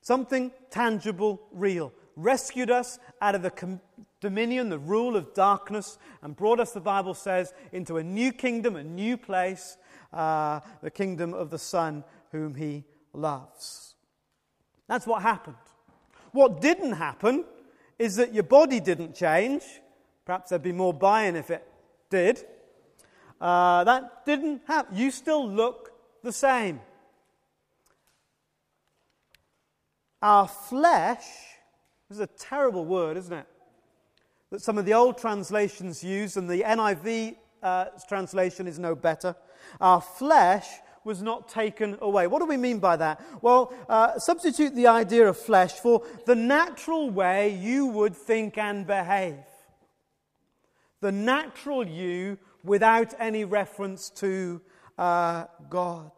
Something 0.02 0.52
tangible, 0.72 1.42
real. 1.52 1.94
Rescued 2.16 2.72
us 2.72 2.98
out 3.22 3.36
of 3.36 3.44
the 3.44 3.52
com- 3.52 3.82
dominion, 4.22 4.70
the 4.70 4.80
rule 4.80 5.18
of 5.18 5.34
darkness, 5.34 5.98
and 6.22 6.36
brought 6.36 6.60
us, 6.60 6.72
the 6.72 6.80
Bible 6.80 7.14
says, 7.14 7.54
into 7.74 7.98
a 7.98 8.04
new 8.04 8.32
kingdom, 8.32 8.76
a 8.76 8.84
new 8.84 9.18
place, 9.18 9.78
uh, 10.14 10.62
the 10.82 10.92
kingdom 10.92 11.34
of 11.34 11.50
the 11.50 11.58
Son 11.58 12.04
whom 12.32 12.56
he 12.56 12.86
loves. 13.14 13.96
That's 14.88 15.06
what 15.06 15.22
happened. 15.22 15.56
What 16.32 16.62
didn't 16.62 16.94
happen 16.94 17.44
is 18.00 18.16
that 18.16 18.34
your 18.34 18.44
body 18.44 18.80
didn't 18.80 19.16
change. 19.16 19.64
Perhaps 20.26 20.50
there'd 20.50 20.64
be 20.64 20.72
more 20.72 20.94
buy 20.94 21.24
in 21.24 21.36
if 21.36 21.50
it 21.50 21.68
did. 22.10 22.46
Uh, 23.40 23.84
that 23.84 24.26
didn't 24.26 24.62
happen. 24.68 24.96
You 24.96 25.12
still 25.12 25.48
look 25.48 25.92
the 26.24 26.32
same. 26.32 26.80
Our 30.22 30.48
flesh, 30.48 31.26
this 32.08 32.18
is 32.18 32.20
a 32.20 32.28
terrible 32.28 32.86
word, 32.86 33.18
isn't 33.18 33.34
it? 33.34 33.48
That 34.52 34.62
some 34.62 34.78
of 34.78 34.86
the 34.86 34.94
old 34.94 35.18
translations 35.18 36.04
use, 36.04 36.38
and 36.38 36.50
the 36.50 36.62
NIV 36.62 37.38
uh, 37.64 37.86
translation 38.08 38.68
is 38.68 38.78
no 38.78 38.96
better. 38.96 39.36
Our 39.80 40.02
flesh 40.02 40.68
was 41.04 41.22
not 41.22 41.50
taken 41.50 41.98
away. 42.02 42.28
What 42.28 42.40
do 42.40 42.46
we 42.46 42.58
mean 42.58 42.80
by 42.80 42.96
that? 42.98 43.22
Well, 43.42 43.74
uh, 43.90 44.20
substitute 44.20 44.76
the 44.76 44.88
idea 44.88 45.28
of 45.28 45.38
flesh 45.38 45.74
for 45.74 46.04
the 46.26 46.36
natural 46.36 47.10
way 47.10 47.56
you 47.56 47.88
would 47.88 48.16
think 48.16 48.58
and 48.58 48.86
behave. 48.86 49.40
The 51.00 51.12
natural 51.12 51.88
you 51.88 52.38
without 52.64 53.14
any 53.20 53.46
reference 53.46 54.10
to 54.12 54.62
uh, 54.98 55.46
God. 55.70 56.12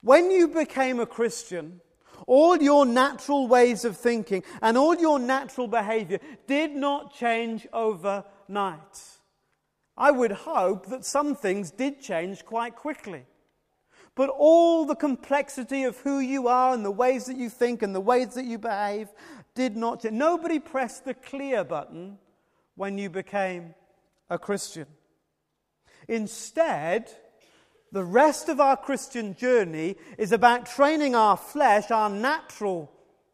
When 0.00 0.30
you 0.30 0.48
became 0.48 0.98
a 0.98 1.06
Christian, 1.06 1.80
all 2.26 2.56
your 2.56 2.86
natural 2.86 3.48
ways 3.48 3.84
of 3.84 3.96
thinking 3.96 4.42
and 4.60 4.76
all 4.76 4.94
your 4.94 5.18
natural 5.18 5.68
behavior 5.68 6.18
did 6.46 6.72
not 6.72 7.14
change 7.14 7.66
overnight. 7.72 9.00
I 9.96 10.10
would 10.10 10.32
hope 10.32 10.86
that 10.86 11.04
some 11.04 11.34
things 11.34 11.70
did 11.70 12.00
change 12.00 12.44
quite 12.44 12.76
quickly. 12.76 13.24
But 14.14 14.28
all 14.28 14.84
the 14.84 14.94
complexity 14.94 15.84
of 15.84 15.96
who 15.98 16.18
you 16.18 16.48
are 16.48 16.74
and 16.74 16.84
the 16.84 16.90
ways 16.90 17.26
that 17.26 17.36
you 17.36 17.48
think 17.48 17.82
and 17.82 17.94
the 17.94 18.00
ways 18.00 18.34
that 18.34 18.44
you 18.44 18.58
behave 18.58 19.08
did 19.54 19.76
not 19.76 20.02
change. 20.02 20.14
Nobody 20.14 20.58
pressed 20.58 21.04
the 21.04 21.14
clear 21.14 21.64
button 21.64 22.18
when 22.74 22.98
you 22.98 23.08
became 23.08 23.74
a 24.28 24.38
Christian. 24.38 24.86
Instead, 26.08 27.10
the 27.92 28.04
rest 28.04 28.48
of 28.48 28.58
our 28.58 28.76
Christian 28.76 29.36
journey 29.36 29.96
is 30.16 30.32
about 30.32 30.66
training 30.66 31.14
our 31.14 31.36
flesh, 31.36 31.90
our 31.90 32.08
natural 32.08 32.90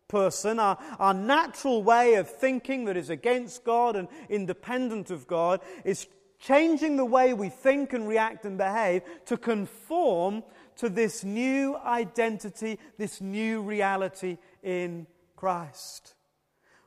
person, 0.08 0.58
our, 0.58 0.76
our 0.98 1.14
natural 1.14 1.82
way 1.82 2.14
of 2.14 2.28
thinking 2.28 2.86
that 2.86 2.96
is 2.96 3.08
against 3.08 3.64
God 3.64 3.94
and 3.94 4.08
independent 4.28 5.10
of 5.10 5.28
God, 5.28 5.60
is 5.84 6.08
changing 6.40 6.96
the 6.96 7.04
way 7.04 7.34
we 7.34 7.48
think 7.48 7.92
and 7.92 8.08
react 8.08 8.44
and 8.44 8.58
behave 8.58 9.02
to 9.26 9.36
conform 9.36 10.42
to 10.76 10.88
this 10.88 11.22
new 11.22 11.76
identity, 11.76 12.78
this 12.96 13.20
new 13.20 13.62
reality 13.62 14.38
in 14.62 15.06
Christ. 15.36 16.14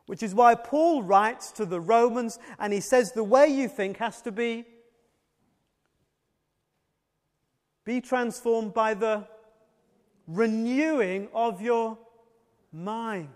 Which 0.08 0.24
is 0.24 0.36
why 0.36 0.56
Paul 0.56 1.04
writes 1.04 1.52
to 1.54 1.66
the 1.66 1.80
Romans 1.80 2.38
and 2.60 2.74
he 2.74 2.82
says 2.82 3.14
the 3.14 3.24
way 3.24 3.48
you 3.48 3.70
think 3.70 3.98
has 3.98 4.22
to 4.24 4.32
be 4.32 4.66
be 7.86 8.02
transformed 8.02 8.74
by 8.74 8.94
the 8.94 9.28
renewing 10.28 11.28
of 11.34 11.62
your 11.62 11.98
mind. 12.72 13.30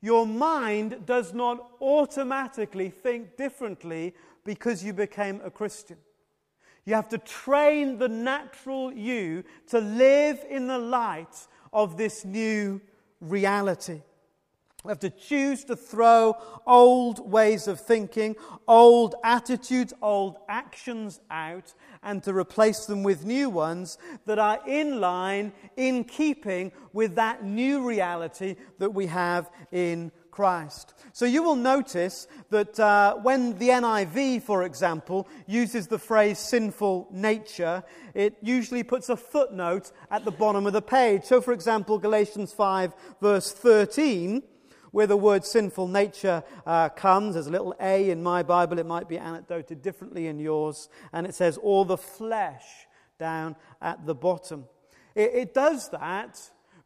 Your 0.00 0.26
mind 0.26 1.06
does 1.06 1.32
not 1.32 1.70
automatically 1.80 2.90
think 2.90 3.36
differently 3.36 4.14
because 4.44 4.84
you 4.84 4.92
became 4.92 5.40
a 5.44 5.50
Christian. 5.50 5.96
You 6.84 6.94
have 6.94 7.08
to 7.10 7.18
train 7.18 7.98
the 7.98 8.08
natural 8.08 8.92
you 8.92 9.44
to 9.68 9.78
live 9.78 10.44
in 10.50 10.66
the 10.66 10.78
light 10.78 11.46
of 11.72 11.96
this 11.96 12.24
new 12.24 12.80
reality. 13.20 14.00
We 14.84 14.90
have 14.90 14.98
to 15.00 15.10
choose 15.10 15.62
to 15.64 15.76
throw 15.76 16.36
old 16.66 17.30
ways 17.30 17.68
of 17.68 17.78
thinking, 17.78 18.34
old 18.66 19.14
attitudes, 19.22 19.94
old 20.02 20.38
actions 20.48 21.20
out, 21.30 21.72
and 22.02 22.20
to 22.24 22.34
replace 22.34 22.86
them 22.86 23.04
with 23.04 23.24
new 23.24 23.48
ones 23.48 23.96
that 24.26 24.40
are 24.40 24.58
in 24.66 25.00
line, 25.00 25.52
in 25.76 26.02
keeping 26.02 26.72
with 26.92 27.14
that 27.14 27.44
new 27.44 27.86
reality 27.86 28.56
that 28.78 28.92
we 28.92 29.06
have 29.06 29.50
in 29.70 30.10
Christ. 30.32 30.94
So 31.12 31.26
you 31.26 31.44
will 31.44 31.54
notice 31.54 32.26
that 32.50 32.80
uh, 32.80 33.14
when 33.16 33.56
the 33.58 33.68
NIV, 33.68 34.42
for 34.42 34.64
example, 34.64 35.28
uses 35.46 35.86
the 35.86 35.98
phrase 35.98 36.40
sinful 36.40 37.06
nature, 37.12 37.84
it 38.14 38.34
usually 38.42 38.82
puts 38.82 39.10
a 39.10 39.16
footnote 39.16 39.92
at 40.10 40.24
the 40.24 40.32
bottom 40.32 40.66
of 40.66 40.72
the 40.72 40.82
page. 40.82 41.22
So, 41.22 41.40
for 41.40 41.52
example, 41.52 41.98
Galatians 41.98 42.52
5, 42.52 42.94
verse 43.20 43.52
13 43.52 44.42
where 44.92 45.06
the 45.06 45.16
word 45.16 45.44
sinful 45.44 45.88
nature 45.88 46.44
uh, 46.64 46.88
comes. 46.90 47.34
There's 47.34 47.48
a 47.48 47.50
little 47.50 47.74
A 47.80 48.10
in 48.10 48.22
my 48.22 48.42
Bible. 48.42 48.78
It 48.78 48.86
might 48.86 49.08
be 49.08 49.18
annotated 49.18 49.82
differently 49.82 50.28
in 50.28 50.38
yours. 50.38 50.88
And 51.12 51.26
it 51.26 51.34
says, 51.34 51.56
all 51.58 51.84
the 51.84 51.98
flesh 51.98 52.64
down 53.18 53.56
at 53.80 54.06
the 54.06 54.14
bottom. 54.14 54.66
It, 55.14 55.32
it 55.34 55.54
does 55.54 55.88
that 55.90 56.38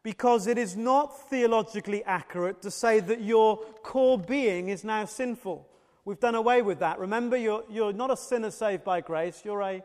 because 0.02 0.46
it 0.46 0.56
is 0.56 0.76
not 0.76 1.28
theologically 1.28 2.04
accurate 2.04 2.62
to 2.62 2.70
say 2.70 3.00
that 3.00 3.20
your 3.20 3.56
core 3.82 4.18
being 4.18 4.68
is 4.68 4.84
now 4.84 5.04
sinful. 5.04 5.68
We've 6.04 6.20
done 6.20 6.36
away 6.36 6.62
with 6.62 6.78
that. 6.78 7.00
Remember, 7.00 7.36
you're, 7.36 7.64
you're 7.68 7.92
not 7.92 8.12
a 8.12 8.16
sinner 8.16 8.52
saved 8.52 8.84
by 8.84 9.00
grace, 9.00 9.42
you're 9.44 9.62
a 9.62 9.82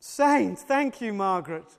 saint. 0.00 0.58
Thank 0.58 1.00
you, 1.00 1.12
Margaret. 1.12 1.78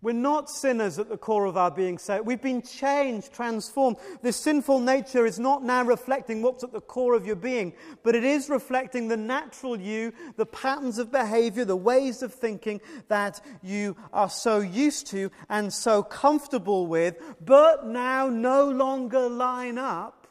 We're 0.00 0.12
not 0.12 0.48
sinners 0.48 1.00
at 1.00 1.08
the 1.08 1.16
core 1.16 1.46
of 1.46 1.56
our 1.56 1.72
being 1.72 1.98
saved. 1.98 2.24
We've 2.24 2.40
been 2.40 2.62
changed, 2.62 3.32
transformed. 3.32 3.96
This 4.22 4.36
sinful 4.36 4.78
nature 4.78 5.26
is 5.26 5.40
not 5.40 5.64
now 5.64 5.82
reflecting 5.82 6.40
what's 6.40 6.62
at 6.62 6.72
the 6.72 6.80
core 6.80 7.14
of 7.14 7.26
your 7.26 7.34
being, 7.34 7.72
but 8.04 8.14
it 8.14 8.22
is 8.22 8.48
reflecting 8.48 9.08
the 9.08 9.16
natural 9.16 9.78
you, 9.78 10.12
the 10.36 10.46
patterns 10.46 10.98
of 10.98 11.10
behavior, 11.10 11.64
the 11.64 11.74
ways 11.74 12.22
of 12.22 12.32
thinking 12.32 12.80
that 13.08 13.40
you 13.60 13.96
are 14.12 14.30
so 14.30 14.60
used 14.60 15.08
to 15.08 15.32
and 15.48 15.72
so 15.72 16.04
comfortable 16.04 16.86
with, 16.86 17.16
but 17.44 17.84
now 17.84 18.28
no 18.28 18.70
longer 18.70 19.28
line 19.28 19.78
up, 19.78 20.28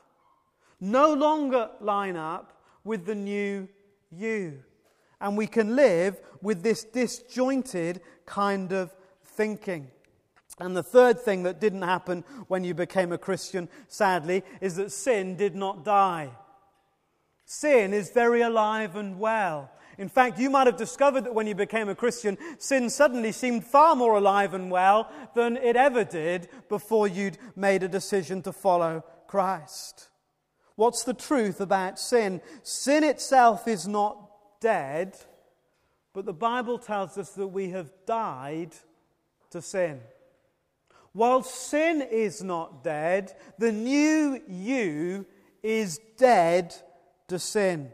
no 0.80 1.14
longer 1.14 1.72
line 1.82 2.16
up 2.16 2.62
with 2.86 3.06
the 3.06 3.16
new 3.16 3.68
you. 4.12 4.64
And 5.20 5.36
we 5.36 5.48
can 5.48 5.76
live 5.76 6.22
with 6.42 6.64
this 6.64 6.86
disjointed 6.86 8.00
kind 8.26 8.72
of 8.72 8.96
thinking. 9.38 9.88
And 10.60 10.76
the 10.76 10.84
third 10.84 11.20
thing 11.22 11.44
that 11.44 11.62
didn't 11.62 11.84
happen 11.84 12.24
when 12.48 12.64
you 12.64 12.74
became 12.74 13.12
a 13.12 13.18
Christian, 13.18 13.70
sadly, 13.88 14.44
is 14.60 14.76
that 14.76 14.92
sin 14.92 15.36
did 15.36 15.56
not 15.56 15.86
die. 15.86 16.32
Sin 17.46 17.94
is 17.94 18.10
very 18.10 18.42
alive 18.42 18.96
and 18.96 19.20
well. 19.20 19.72
In 19.98 20.10
fact, 20.10 20.40
you 20.40 20.50
might 20.50 20.68
have 20.68 20.78
discovered 20.78 21.24
that 21.24 21.34
when 21.34 21.48
you 21.48 21.56
became 21.56 21.90
a 21.90 21.96
Christian, 21.96 22.38
sin 22.60 22.90
suddenly 22.90 23.32
seemed 23.32 23.66
far 23.66 23.96
more 23.96 24.18
alive 24.18 24.54
and 24.54 24.70
well 24.70 25.10
than 25.34 25.58
it 25.58 25.76
ever 25.76 26.04
did 26.04 26.50
before 26.70 27.08
you'd 27.08 27.38
made 27.56 27.84
a 27.84 27.88
decision 27.88 28.42
to 28.44 28.52
follow 28.52 29.04
Christ. 29.28 30.10
What's 30.76 31.04
the 31.04 31.14
truth 31.14 31.62
about 31.62 32.00
sin? 32.00 32.42
Sin 32.62 33.04
itself 33.04 33.68
is 33.68 33.88
not 33.88 34.30
dead, 34.60 35.18
but 36.14 36.26
the 36.26 36.34
Bible 36.34 36.78
tells 36.78 37.18
us 37.18 37.32
that 37.32 37.48
we 37.48 37.70
have 37.70 37.92
died 38.06 38.76
to 39.52 39.62
sin. 39.62 40.02
While 41.14 41.42
sin 41.44 42.02
is 42.02 42.44
not 42.44 42.84
dead, 42.84 43.34
the 43.58 43.72
new 43.72 44.42
you 44.48 45.26
is 45.64 46.00
dead 46.18 46.76
to 47.28 47.40
sin. 47.40 47.92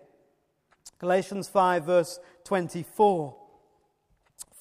Galatians 1.00 1.48
5, 1.48 1.86
verse 1.86 2.19
24. 2.43 3.36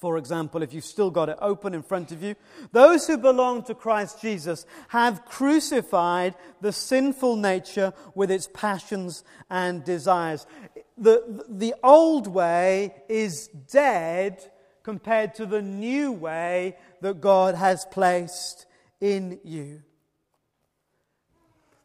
For 0.03 0.17
example, 0.17 0.61
if 0.61 0.73
you've 0.73 0.83
still 0.83 1.09
got 1.09 1.29
it 1.29 1.37
open 1.39 1.73
in 1.73 1.81
front 1.81 2.11
of 2.11 2.21
you, 2.21 2.35
those 2.73 3.07
who 3.07 3.17
belong 3.17 3.63
to 3.63 3.73
Christ 3.73 4.21
Jesus 4.21 4.65
have 4.89 5.23
crucified 5.23 6.35
the 6.59 6.73
sinful 6.73 7.37
nature 7.37 7.93
with 8.13 8.29
its 8.29 8.49
passions 8.53 9.23
and 9.49 9.83
desires. 9.85 10.45
The, 10.97 11.45
the 11.47 11.73
old 11.81 12.27
way 12.27 12.95
is 13.07 13.47
dead 13.47 14.51
compared 14.83 15.33
to 15.35 15.45
the 15.45 15.61
new 15.61 16.11
way 16.11 16.75
that 17.01 17.21
God 17.21 17.55
has 17.55 17.85
placed 17.85 18.65
in 18.99 19.39
you. 19.43 19.81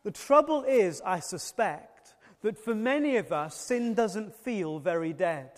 The 0.04 0.10
trouble 0.10 0.64
is, 0.64 1.00
I 1.04 1.20
suspect, 1.20 2.14
that 2.42 2.58
for 2.58 2.74
many 2.74 3.16
of 3.16 3.32
us, 3.32 3.56
sin 3.56 3.94
doesn't 3.94 4.34
feel 4.34 4.78
very 4.78 5.12
dead. 5.12 5.50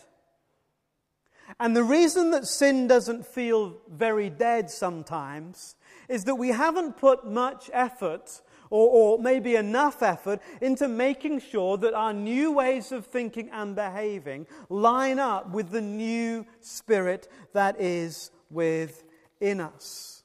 And 1.58 1.74
the 1.74 1.84
reason 1.84 2.30
that 2.30 2.46
sin 2.46 2.86
doesn't 2.86 3.26
feel 3.26 3.78
very 3.90 4.30
dead 4.30 4.70
sometimes 4.70 5.74
is 6.08 6.24
that 6.24 6.36
we 6.36 6.48
haven't 6.48 6.96
put 6.96 7.26
much 7.26 7.70
effort 7.72 8.40
or, 8.70 8.88
or 8.88 9.18
maybe 9.18 9.56
enough 9.56 10.02
effort 10.02 10.40
into 10.60 10.88
making 10.88 11.40
sure 11.40 11.76
that 11.76 11.92
our 11.92 12.12
new 12.12 12.52
ways 12.52 12.92
of 12.92 13.06
thinking 13.06 13.50
and 13.52 13.74
behaving 13.74 14.46
line 14.68 15.18
up 15.18 15.50
with 15.50 15.70
the 15.70 15.80
new 15.80 16.46
spirit 16.60 17.28
that 17.52 17.80
is 17.80 18.30
within 18.48 19.60
us. 19.60 20.22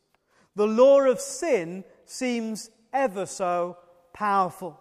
The 0.56 0.68
law 0.68 1.02
of 1.02 1.20
sin 1.20 1.84
seems 2.06 2.70
ever 2.94 3.26
so 3.26 3.78
powerful. 4.14 4.80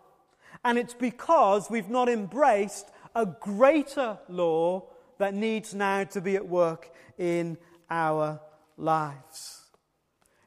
And 0.65 0.79
it's 0.79 0.95
because 0.95 1.69
we've 1.69 1.91
not 1.91 2.09
embraced 2.09 2.91
a 3.15 3.27
greater 3.27 4.19
law 4.29 4.85
that 5.19 5.35
needs 5.35 5.75
now 5.75 6.05
to 6.05 6.21
be 6.21 6.37
at 6.37 6.47
work 6.47 6.91
in 7.19 7.59
our 7.91 8.41
lives. 8.77 9.64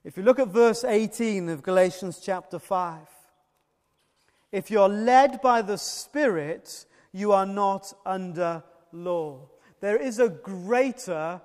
If 0.07 0.15
you 0.15 0.23
look 0.23 0.39
at 0.39 0.47
verse 0.47 0.85
18 0.85 1.49
of 1.49 1.63
Galatians 1.63 2.21
chapter 2.23 2.59
5, 2.59 2.97
if 4.53 4.71
you're 4.71 4.87
led 4.87 5.41
by 5.41 5.61
the 5.61 5.77
Spirit, 5.77 6.85
you 7.11 7.33
are 7.33 7.45
not 7.45 7.91
under 8.05 8.63
law. 8.93 9.49
There 9.81 9.97
is 9.97 10.19
a 10.19 10.29
greater, 10.29 11.41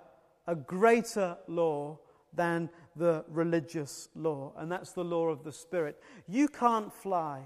a 0.46 0.54
greater 0.54 1.38
law 1.48 1.98
than 2.32 2.70
the 2.94 3.24
religious 3.26 4.08
law, 4.14 4.52
and 4.56 4.70
that's 4.70 4.92
the 4.92 5.02
law 5.02 5.26
of 5.26 5.42
the 5.42 5.50
Spirit. 5.50 6.00
You 6.28 6.46
can't 6.46 6.92
fly. 6.92 7.42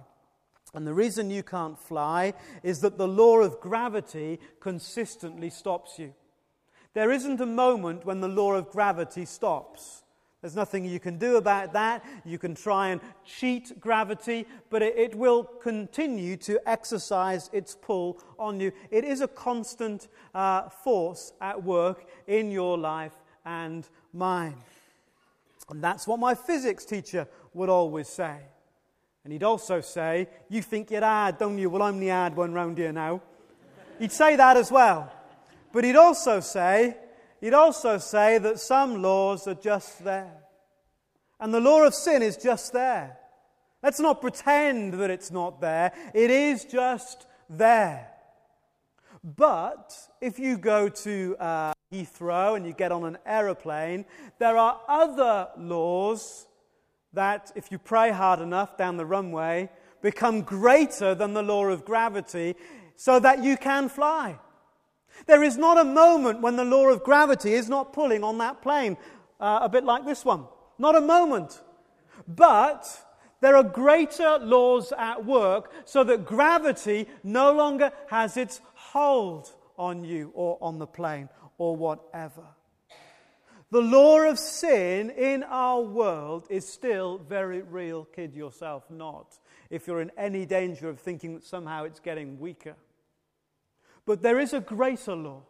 And 0.75 0.87
the 0.87 0.93
reason 0.93 1.31
you 1.31 1.43
can't 1.43 1.79
fly 1.79 2.35
is 2.63 2.81
that 2.81 2.99
the 2.99 3.09
law 3.09 3.39
of 3.39 3.59
gravity 3.59 4.39
consistently 4.61 5.49
stops 5.49 5.99
you. 5.99 6.13
There 6.93 7.11
isn't 7.11 7.41
a 7.41 7.47
moment 7.47 8.05
when 8.05 8.21
the 8.21 8.29
law 8.29 8.53
of 8.53 8.69
gravity 8.69 9.25
stops. 9.25 10.03
There's 10.47 10.55
nothing 10.55 10.85
you 10.85 11.01
can 11.01 11.19
do 11.19 11.39
about 11.39 11.73
that. 11.73 12.05
You 12.25 12.39
can 12.39 12.55
try 12.55 12.91
and 12.91 13.01
cheat 13.25 13.81
gravity, 13.81 14.47
but 14.71 14.81
it, 14.81 14.97
it, 14.97 15.15
will 15.17 15.43
continue 15.43 16.37
to 16.37 16.61
exercise 16.69 17.51
its 17.53 17.75
pull 17.75 18.21
on 18.39 18.61
you. 18.61 18.71
It 18.93 19.03
is 19.03 19.23
a 19.23 19.27
constant 19.27 20.07
uh, 20.37 20.69
force 20.69 21.33
at 21.41 21.65
work 21.65 22.07
in 22.29 22.53
your 22.53 22.79
life 22.79 23.15
and 23.45 23.89
mine. 24.13 24.55
And 25.69 25.83
that's 25.83 26.07
what 26.07 26.21
my 26.21 26.37
physics 26.37 26.85
teacher 26.85 27.27
would 27.53 27.69
always 27.69 28.07
say. 28.07 28.37
And 29.25 29.33
he'd 29.33 29.43
also 29.43 29.81
say, 29.81 30.29
You 30.49 30.63
think 30.63 30.93
you're 30.93 31.03
odd, 31.03 31.41
don't 31.41 31.59
you? 31.59 31.69
Well, 31.71 31.83
I'm 31.83 31.99
the 31.99 32.13
odd 32.13 32.37
one 32.37 32.53
round 32.53 32.79
here 32.79 32.93
now. 32.93 33.21
He'd 33.99 34.13
say 34.13 34.37
that 34.37 34.57
as 34.57 34.71
well. 34.71 35.13
But 35.73 35.83
he'd 35.83 35.97
also 35.97 36.39
say, 36.39 36.99
he'd 37.47 37.55
also 37.55 37.97
say 37.97 38.39
that 38.39 38.59
some 38.59 39.01
laws 39.01 39.47
are 39.47 39.55
just 39.55 40.03
there. 40.03 40.35
And 41.39 41.55
the 41.55 41.61
law 41.61 41.85
of 41.85 41.95
sin 41.95 42.21
is 42.21 42.37
just 42.37 42.73
there. 42.73 43.19
Let's 43.85 44.01
not 44.01 44.21
pretend 44.21 44.95
that 44.95 45.11
it's 45.11 45.31
not 45.31 45.61
there. 45.61 45.93
It 46.13 46.31
is 46.31 46.65
just 46.65 47.25
there. 47.49 48.11
But 49.23 49.97
if 50.21 50.41
you 50.41 50.59
go 50.59 50.89
to 50.89 51.37
uh, 51.39 51.73
Heathrow 51.93 52.57
and 52.57 52.67
you 52.67 52.73
get 52.73 52.91
on 52.91 53.05
an 53.05 53.17
aeroplane, 53.25 54.07
there 54.41 54.57
are 54.57 54.81
other 54.89 55.47
laws 55.57 56.49
that, 57.13 57.53
if 57.55 57.71
you 57.71 57.79
pray 57.79 58.11
hard 58.11 58.41
enough 58.41 58.77
down 58.77 58.97
the 58.97 59.07
runway, 59.07 59.71
become 60.03 60.43
greater 60.43 61.15
than 61.15 61.33
the 61.33 61.45
law 61.45 61.67
of 61.67 61.85
gravity 61.85 62.57
so 62.97 63.21
that 63.21 63.45
you 63.45 63.57
can 63.57 63.89
fly. 63.89 64.37
There 65.27 65.43
is 65.43 65.57
not 65.57 65.79
a 65.79 65.85
moment 65.85 66.43
when 66.43 66.57
the 66.57 66.65
law 66.65 66.89
of 66.89 67.03
gravity 67.03 67.55
is 67.55 67.69
not 67.69 67.93
pulling 67.93 68.23
on 68.23 68.39
that 68.39 68.61
plane, 68.61 68.97
uh, 69.41 69.61
a 69.63 69.69
bit 69.69 69.85
like 69.85 70.05
this 70.05 70.25
one. 70.25 70.45
Not 70.79 70.97
a 70.97 71.01
moment. 71.01 71.63
But 72.29 72.87
there 73.41 73.57
are 73.57 73.63
greater 73.63 74.39
laws 74.39 74.93
at 74.97 75.25
work 75.25 75.73
so 75.85 76.05
that 76.05 76.25
gravity 76.25 77.09
no 77.23 77.53
longer 77.53 77.93
has 78.09 78.37
its 78.37 78.61
hold 78.75 79.53
on 79.79 80.05
you 80.05 80.33
or 80.35 80.59
on 80.61 80.79
the 80.79 80.87
plane 80.87 81.29
or 81.59 81.77
whatever. 81.77 82.43
The 83.71 83.81
law 83.81 84.21
of 84.21 84.39
sin 84.39 85.11
in 85.11 85.43
our 85.43 85.81
world 85.81 86.47
is 86.49 86.69
still 86.69 87.19
very 87.19 87.63
real, 87.63 88.05
kid 88.05 88.35
yourself 88.35 88.85
not, 88.91 89.39
if 89.71 89.87
you're 89.87 90.01
in 90.01 90.13
any 90.17 90.47
danger 90.47 90.89
of 90.89 91.01
thinking 91.01 91.35
that 91.35 91.45
somehow 91.45 91.85
it's 91.85 91.99
getting 91.99 92.39
weaker. 92.39 92.77
But 94.07 94.23
there 94.23 94.39
is 94.39 94.55
a 94.55 94.61
greater 94.61 95.17
law 95.17 95.43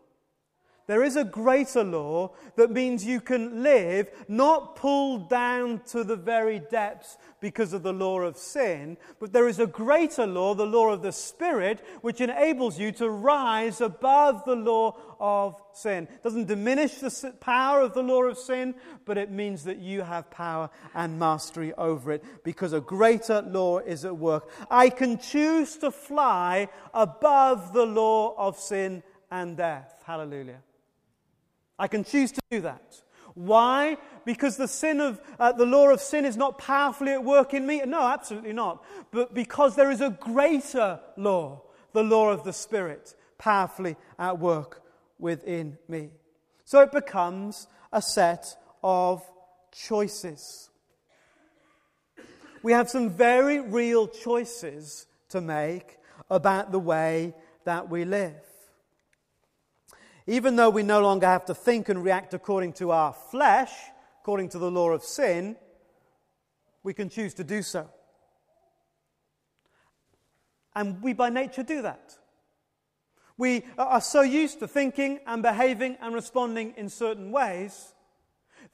there 0.87 1.03
is 1.03 1.17
a 1.17 1.25
greater 1.25 1.83
law 1.83 2.33
that 2.55 2.71
means 2.71 3.05
you 3.05 3.21
can 3.21 3.63
live 3.63 4.09
not 4.29 4.77
pulled 4.77 5.29
down 5.29 5.81
to 5.89 6.05
the 6.05 6.17
very 6.17 6.61
depths 6.61 7.19
because 7.41 7.73
of 7.73 7.83
the 7.83 7.93
law 7.93 8.21
of 8.21 8.37
sin, 8.37 8.97
but 9.19 9.33
there 9.33 9.49
is 9.49 9.59
a 9.59 9.67
greater 9.67 10.27
law, 10.27 10.55
the 10.55 10.65
law 10.65 10.91
of 10.91 11.03
the 11.03 11.13
Spirit, 11.13 11.85
which 12.03 12.21
enables 12.21 12.79
you 12.79 12.93
to 12.93 13.11
rise 13.11 13.81
above 13.81 14.45
the 14.45 14.55
law 14.55 14.97
of 15.19 15.61
sin. 15.73 16.05
It 16.05 16.23
doesn't 16.23 16.47
diminish 16.47 16.95
the 16.95 17.35
power 17.41 17.81
of 17.81 17.93
the 17.93 18.03
law 18.03 18.23
of 18.23 18.39
sin, 18.39 18.75
but 19.05 19.19
it 19.19 19.31
means 19.31 19.65
that 19.65 19.79
you 19.79 20.03
have 20.03 20.31
power 20.31 20.71
and 20.95 21.19
mastery 21.19 21.73
over 21.75 22.13
it 22.13 22.25
because 22.45 22.73
a 22.73 22.81
greater 22.81 23.43
law 23.43 23.79
is 23.79 24.05
at 24.05 24.17
work. 24.17 24.51
I 24.71 24.91
can 24.91 25.19
choose 25.19 25.77
to 25.79 25.91
fly 25.91 26.69
above 26.95 27.73
the 27.73 27.87
law 27.87 28.35
of 28.39 28.59
sin 28.59 29.03
and 29.31 29.57
death. 29.57 30.03
Hallelujah. 30.07 30.63
I 31.79 31.89
can 31.89 32.05
choose 32.05 32.33
to 32.33 32.41
do 32.51 32.61
that. 32.63 33.03
Why? 33.35 33.99
Because 34.25 34.57
the 34.57 34.67
sin 34.67 35.01
of 35.01 35.21
uh, 35.39 35.53
the 35.53 35.67
law 35.67 35.91
of 35.91 36.01
sin 36.01 36.25
is 36.25 36.39
not 36.39 36.57
powerfully 36.57 37.13
at 37.13 37.23
work 37.23 37.53
in 37.53 37.67
me? 37.67 37.83
No, 37.85 38.01
absolutely 38.01 38.55
not. 38.55 38.83
But 39.11 39.35
because 39.35 39.77
there 39.77 39.91
is 39.91 40.01
a 40.01 40.11
greater 40.11 41.01
law, 41.19 41.63
the 41.93 42.03
law 42.03 42.31
of 42.31 42.45
the 42.45 42.53
Spirit, 42.55 43.15
powerfully 43.37 43.97
at 44.19 44.39
work 44.39 44.83
within 45.19 45.77
me. 45.87 46.11
So 46.65 46.81
it 46.81 46.93
becomes 46.93 47.69
a 47.93 48.01
set 48.01 48.57
of 48.83 49.23
choices. 49.71 50.71
We 52.63 52.73
have 52.73 52.89
some 52.89 53.11
very 53.11 53.61
real 53.61 54.09
choices 54.09 55.07
to 55.29 55.41
make 55.41 55.99
about 56.31 56.73
the 56.73 56.79
way 56.79 57.35
that 57.65 57.89
we 57.91 58.05
live. 58.05 58.35
Even 60.27 60.57
though 60.57 60.71
we 60.71 60.83
no 60.83 61.01
longer 61.01 61.27
have 61.27 61.45
to 61.47 61.55
think 61.55 61.89
and 61.89 62.03
react 62.03 62.35
according 62.35 62.73
to 62.75 62.91
our 62.91 63.13
flesh, 63.13 63.73
according 64.23 64.49
to 64.51 64.59
the 64.59 64.71
law 64.71 64.91
of 64.91 65.05
sin, 65.05 65.57
we 66.83 66.93
can 66.93 67.09
choose 67.09 67.35
to 67.35 67.45
do 67.45 67.63
so. 67.63 67.89
And 70.75 71.01
we 71.03 71.13
by 71.13 71.31
nature 71.31 71.63
do 71.63 71.83
that. 71.83 72.17
We 73.39 73.65
are 73.79 74.01
so 74.01 74.23
used 74.23 74.59
to 74.61 74.69
thinking 74.69 75.21
and 75.27 75.43
behaving 75.43 75.97
and 76.01 76.15
responding 76.15 76.75
in 76.77 76.89
certain 76.89 77.31
ways 77.31 77.95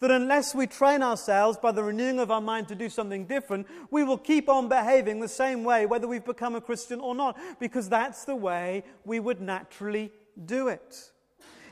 that 0.01 0.11
unless 0.11 0.55
we 0.55 0.67
train 0.67 1.03
ourselves 1.03 1.59
by 1.59 1.71
the 1.73 1.83
renewing 1.83 2.19
of 2.19 2.31
our 2.31 2.41
mind 2.41 2.69
to 2.69 2.75
do 2.75 2.89
something 2.89 3.27
different, 3.27 3.67
we 3.91 4.05
will 4.05 4.19
keep 4.19 4.49
on 4.49 4.69
behaving 4.69 5.21
the 5.21 5.29
same 5.29 5.65
way 5.65 5.85
whether 5.85 6.09
we've 6.09 6.25
become 6.25 6.55
a 6.55 6.61
Christian 6.61 6.99
or 6.99 7.15
not, 7.15 7.39
because 7.61 7.89
that's 7.89 8.25
the 8.25 8.35
way 8.35 8.85
we 9.05 9.21
would 9.21 9.41
naturally 9.41 10.11
do 10.47 10.69
it 10.69 11.13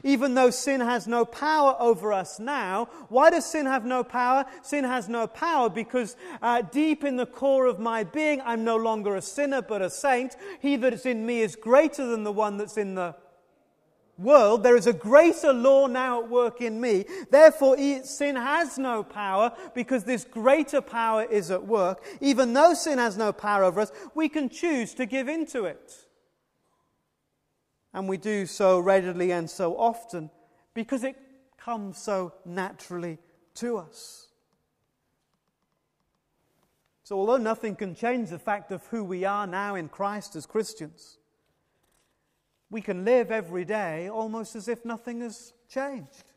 even 0.03 0.35
though 0.35 0.51
sin 0.51 0.81
has 0.81 1.07
no 1.07 1.25
power 1.25 1.77
over 1.79 2.13
us 2.13 2.39
now. 2.39 2.89
Why 3.09 3.31
does 3.31 3.45
sin 3.47 3.67
have 3.67 3.85
no 3.85 4.05
power? 4.05 4.45
Sin 4.63 4.85
has 4.85 5.09
no 5.09 5.27
power 5.27 5.69
because 5.69 6.17
uh, 6.43 6.63
deep 6.63 7.05
in 7.05 7.17
the 7.17 7.27
core 7.27 7.67
of 7.67 7.79
my 7.79 8.05
being, 8.05 8.41
I'm 8.45 8.65
no 8.65 8.77
longer 8.77 9.17
a 9.17 9.23
sinner 9.23 9.63
but 9.63 9.83
a 9.83 9.91
saint. 9.91 10.37
He 10.61 10.77
that 10.77 10.93
is 10.93 11.07
in 11.07 11.25
me 11.27 11.41
is 11.41 11.57
greater 11.57 12.07
than 12.07 12.25
the 12.25 12.33
one 12.33 12.57
that's 12.57 12.77
in 12.77 12.95
the 12.95 13.15
world. 14.21 14.63
There 14.63 14.77
is 14.77 14.87
a 14.87 14.93
greater 14.93 15.53
law 15.53 15.87
now 15.87 16.23
at 16.23 16.29
work 16.29 16.61
in 16.61 16.81
me. 16.81 17.07
Therefore, 17.31 17.77
sin 18.05 18.37
has 18.37 18.79
no 18.79 19.03
power 19.03 19.53
because 19.75 20.05
this 20.05 20.25
greater 20.25 20.81
power 20.81 21.25
is 21.25 21.51
at 21.51 21.67
work. 21.67 22.05
Even 22.21 22.53
though 22.53 22.75
sin 22.75 22.99
has 22.99 23.17
no 23.17 23.33
power 23.33 23.65
over 23.65 23.81
us, 23.81 23.93
we 24.15 24.29
can 24.29 24.49
choose 24.49 24.95
to 24.95 25.07
give 25.07 25.29
in 25.29 25.47
to 25.47 25.65
it. 25.65 26.10
And 27.93 28.09
we 28.09 28.17
do 28.17 28.47
so 28.47 28.79
readily 28.79 29.33
and 29.33 29.51
so 29.51 29.77
often 29.77 30.31
because 30.75 31.05
it 31.05 31.17
comes 31.59 31.99
so 31.99 32.33
naturally 32.45 33.19
to 33.55 33.79
us. 33.79 34.29
So, 37.03 37.19
although 37.19 37.39
nothing 37.39 37.75
can 37.75 37.97
change 37.97 38.31
the 38.31 38.39
fact 38.39 38.71
of 38.71 38.87
who 38.87 39.03
we 39.03 39.25
are 39.25 39.47
now 39.47 39.75
in 39.75 39.89
Christ 39.89 40.37
as 40.37 40.47
Christians, 40.47 41.19
we 42.71 42.81
can 42.81 43.05
live 43.05 43.33
every 43.33 43.65
day 43.65 44.09
almost 44.09 44.55
as 44.55 44.69
if 44.69 44.85
nothing 44.85 45.21
has 45.21 45.53
changed. 45.69 46.31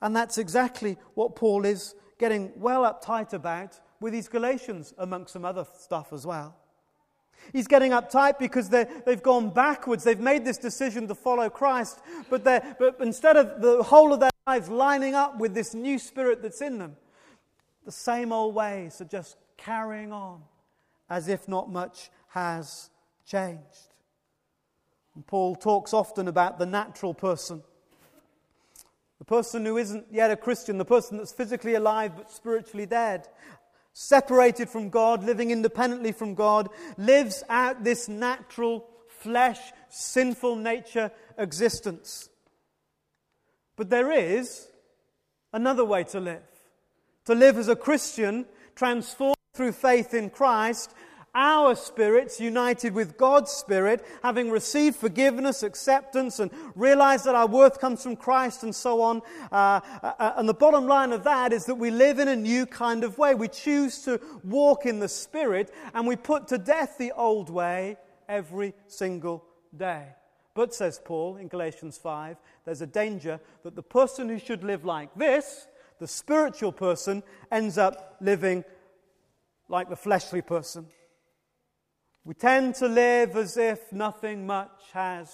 And 0.00 0.14
that's 0.14 0.38
exactly 0.38 0.96
what 1.14 1.34
Paul 1.34 1.64
is 1.64 1.96
getting 2.18 2.52
well 2.54 2.82
uptight 2.82 3.32
about 3.32 3.80
with 4.00 4.12
these 4.12 4.28
Galatians, 4.28 4.94
amongst 4.96 5.32
some 5.32 5.44
other 5.44 5.66
stuff 5.76 6.12
as 6.12 6.24
well. 6.24 6.56
He's 7.52 7.66
getting 7.66 7.92
uptight 7.92 8.38
because 8.38 8.68
they've 8.68 9.22
gone 9.22 9.50
backwards. 9.50 10.04
They've 10.04 10.18
made 10.18 10.44
this 10.44 10.58
decision 10.58 11.08
to 11.08 11.14
follow 11.14 11.48
Christ, 11.50 12.00
but, 12.28 12.44
but 12.44 12.96
instead 13.00 13.36
of 13.36 13.60
the 13.60 13.82
whole 13.82 14.12
of 14.12 14.20
their 14.20 14.30
lives 14.46 14.68
lining 14.68 15.14
up 15.14 15.38
with 15.38 15.54
this 15.54 15.74
new 15.74 15.98
spirit 15.98 16.42
that's 16.42 16.60
in 16.60 16.78
them, 16.78 16.96
the 17.84 17.92
same 17.92 18.32
old 18.32 18.54
ways 18.54 19.00
are 19.00 19.06
just 19.06 19.36
carrying 19.56 20.12
on 20.12 20.42
as 21.08 21.28
if 21.28 21.48
not 21.48 21.70
much 21.70 22.10
has 22.28 22.90
changed. 23.26 23.94
And 25.14 25.26
Paul 25.26 25.56
talks 25.56 25.92
often 25.92 26.28
about 26.28 26.58
the 26.58 26.66
natural 26.66 27.14
person. 27.14 27.62
The 29.18 29.24
person 29.24 29.66
who 29.66 29.76
isn't 29.76 30.06
yet 30.10 30.30
a 30.30 30.36
Christian, 30.36 30.78
the 30.78 30.84
person 30.84 31.18
that's 31.18 31.32
physically 31.32 31.74
alive 31.74 32.12
but 32.16 32.30
spiritually 32.30 32.86
dead 32.86 33.28
separated 34.02 34.66
from 34.66 34.88
God, 34.88 35.24
living 35.24 35.50
independently 35.50 36.10
from 36.10 36.34
God, 36.34 36.70
lives 36.96 37.44
out 37.50 37.84
this 37.84 38.08
natural 38.08 38.86
flesh, 39.06 39.60
sinful 39.90 40.56
nature 40.56 41.12
existence. 41.36 42.30
But 43.76 43.90
there 43.90 44.10
is 44.10 44.68
another 45.52 45.84
way 45.84 46.04
to 46.04 46.18
live. 46.18 46.40
To 47.26 47.34
live 47.34 47.58
as 47.58 47.68
a 47.68 47.76
Christian, 47.76 48.46
transformed 48.74 49.36
through 49.52 49.72
faith 49.72 50.14
in 50.14 50.30
Christ, 50.30 50.94
our 51.34 51.74
spirits 51.74 52.40
united 52.40 52.94
with 52.94 53.16
God's 53.16 53.50
Spirit, 53.50 54.04
having 54.22 54.50
received 54.50 54.96
forgiveness, 54.96 55.62
acceptance, 55.62 56.40
and 56.40 56.50
realized 56.74 57.24
that 57.26 57.34
our 57.34 57.46
worth 57.46 57.80
comes 57.80 58.02
from 58.02 58.16
Christ 58.16 58.62
and 58.62 58.74
so 58.74 59.00
on. 59.00 59.22
Uh, 59.52 59.80
uh, 60.02 60.32
and 60.36 60.48
the 60.48 60.54
bottom 60.54 60.86
line 60.86 61.12
of 61.12 61.24
that 61.24 61.52
is 61.52 61.66
that 61.66 61.76
we 61.76 61.90
live 61.90 62.18
in 62.18 62.28
a 62.28 62.36
new 62.36 62.66
kind 62.66 63.04
of 63.04 63.18
way. 63.18 63.34
We 63.34 63.48
choose 63.48 64.02
to 64.02 64.20
walk 64.42 64.86
in 64.86 64.98
the 64.98 65.08
Spirit 65.08 65.72
and 65.94 66.06
we 66.06 66.16
put 66.16 66.48
to 66.48 66.58
death 66.58 66.96
the 66.98 67.12
old 67.12 67.50
way 67.50 67.96
every 68.28 68.74
single 68.86 69.44
day. 69.76 70.08
But, 70.54 70.74
says 70.74 71.00
Paul 71.04 71.36
in 71.36 71.48
Galatians 71.48 71.96
5, 71.96 72.36
there's 72.64 72.80
a 72.80 72.86
danger 72.86 73.40
that 73.62 73.76
the 73.76 73.82
person 73.82 74.28
who 74.28 74.38
should 74.38 74.64
live 74.64 74.84
like 74.84 75.14
this, 75.14 75.68
the 76.00 76.08
spiritual 76.08 76.72
person, 76.72 77.22
ends 77.52 77.78
up 77.78 78.16
living 78.20 78.64
like 79.68 79.88
the 79.88 79.96
fleshly 79.96 80.42
person. 80.42 80.86
We 82.24 82.34
tend 82.34 82.74
to 82.76 82.88
live 82.88 83.36
as 83.36 83.56
if 83.56 83.92
nothing 83.92 84.46
much 84.46 84.82
has 84.92 85.30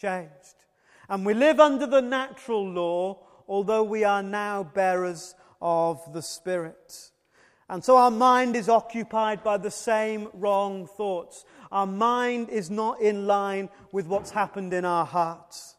changed. 0.00 0.64
And 1.08 1.26
we 1.26 1.34
live 1.34 1.60
under 1.60 1.86
the 1.86 2.00
natural 2.00 2.66
law, 2.66 3.18
although 3.46 3.82
we 3.82 4.02
are 4.04 4.22
now 4.22 4.62
bearers 4.64 5.34
of 5.60 6.00
the 6.12 6.22
Spirit. 6.22 7.10
And 7.68 7.84
so 7.84 7.96
our 7.96 8.10
mind 8.10 8.56
is 8.56 8.68
occupied 8.68 9.44
by 9.44 9.58
the 9.58 9.70
same 9.70 10.28
wrong 10.32 10.86
thoughts. 10.86 11.44
Our 11.70 11.86
mind 11.86 12.48
is 12.48 12.70
not 12.70 13.00
in 13.00 13.26
line 13.26 13.68
with 13.92 14.06
what's 14.06 14.30
happened 14.30 14.72
in 14.72 14.84
our 14.84 15.06
hearts. 15.06 15.76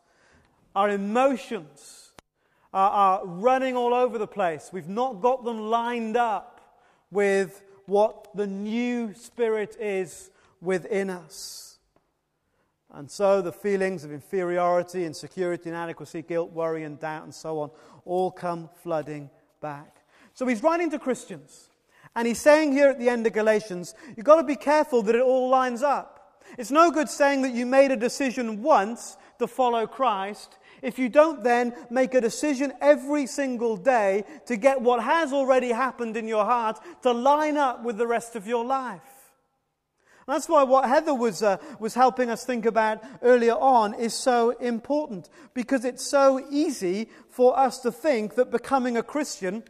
Our 0.75 0.89
emotions 0.89 2.11
are, 2.73 2.89
are 2.89 3.25
running 3.25 3.75
all 3.75 3.93
over 3.93 4.17
the 4.17 4.27
place. 4.27 4.69
We've 4.71 4.87
not 4.87 5.21
got 5.21 5.43
them 5.43 5.59
lined 5.59 6.17
up 6.17 6.61
with 7.11 7.63
what 7.85 8.29
the 8.35 8.47
new 8.47 9.13
spirit 9.13 9.75
is 9.79 10.31
within 10.63 11.09
us. 11.09 11.77
And 12.91 13.09
so 13.09 13.41
the 13.41 13.51
feelings 13.51 14.03
of 14.03 14.11
inferiority, 14.11 15.05
insecurity, 15.05 15.69
inadequacy, 15.69 16.21
guilt, 16.21 16.51
worry, 16.51 16.83
and 16.83 16.99
doubt, 16.99 17.23
and 17.23 17.33
so 17.33 17.59
on 17.59 17.71
all 18.05 18.31
come 18.31 18.69
flooding 18.81 19.29
back. 19.61 19.97
So 20.33 20.45
he's 20.45 20.63
writing 20.63 20.91
to 20.91 20.99
Christians. 20.99 21.69
And 22.15 22.27
he's 22.27 22.39
saying 22.39 22.73
here 22.73 22.89
at 22.89 22.99
the 22.99 23.09
end 23.09 23.25
of 23.25 23.33
Galatians, 23.33 23.95
you've 24.15 24.25
got 24.25 24.35
to 24.35 24.43
be 24.43 24.55
careful 24.55 25.01
that 25.03 25.15
it 25.15 25.21
all 25.21 25.49
lines 25.49 25.81
up. 25.81 26.43
It's 26.57 26.69
no 26.69 26.91
good 26.91 27.09
saying 27.09 27.41
that 27.41 27.53
you 27.53 27.65
made 27.65 27.91
a 27.91 27.95
decision 27.95 28.61
once 28.61 29.17
to 29.39 29.47
follow 29.47 29.87
Christ 29.87 30.57
if 30.83 30.99
you 30.99 31.09
don't 31.09 31.43
then 31.43 31.73
make 31.89 32.13
a 32.13 32.21
decision 32.21 32.73
every 32.81 33.25
single 33.25 33.77
day 33.77 34.25
to 34.45 34.57
get 34.57 34.81
what 34.81 35.01
has 35.01 35.33
already 35.33 35.69
happened 35.69 36.17
in 36.17 36.27
your 36.27 36.45
heart 36.45 36.79
to 37.01 37.11
line 37.11 37.57
up 37.57 37.83
with 37.83 37.97
the 37.97 38.05
rest 38.05 38.35
of 38.35 38.45
your 38.45 38.65
life. 38.65 39.01
That's 40.27 40.47
why 40.47 40.63
what 40.63 40.87
Heather 40.87 41.13
was, 41.13 41.43
uh, 41.43 41.57
was 41.79 41.93
helping 41.93 42.29
us 42.29 42.45
think 42.45 42.65
about 42.65 43.03
earlier 43.21 43.55
on 43.55 43.93
is 43.93 44.13
so 44.13 44.51
important 44.51 45.29
because 45.53 45.85
it's 45.85 46.05
so 46.05 46.45
easy 46.49 47.09
for 47.29 47.57
us 47.57 47.79
to 47.79 47.91
think 47.91 48.35
that 48.35 48.51
becoming 48.51 48.97
a 48.97 49.03
Christian 49.03 49.63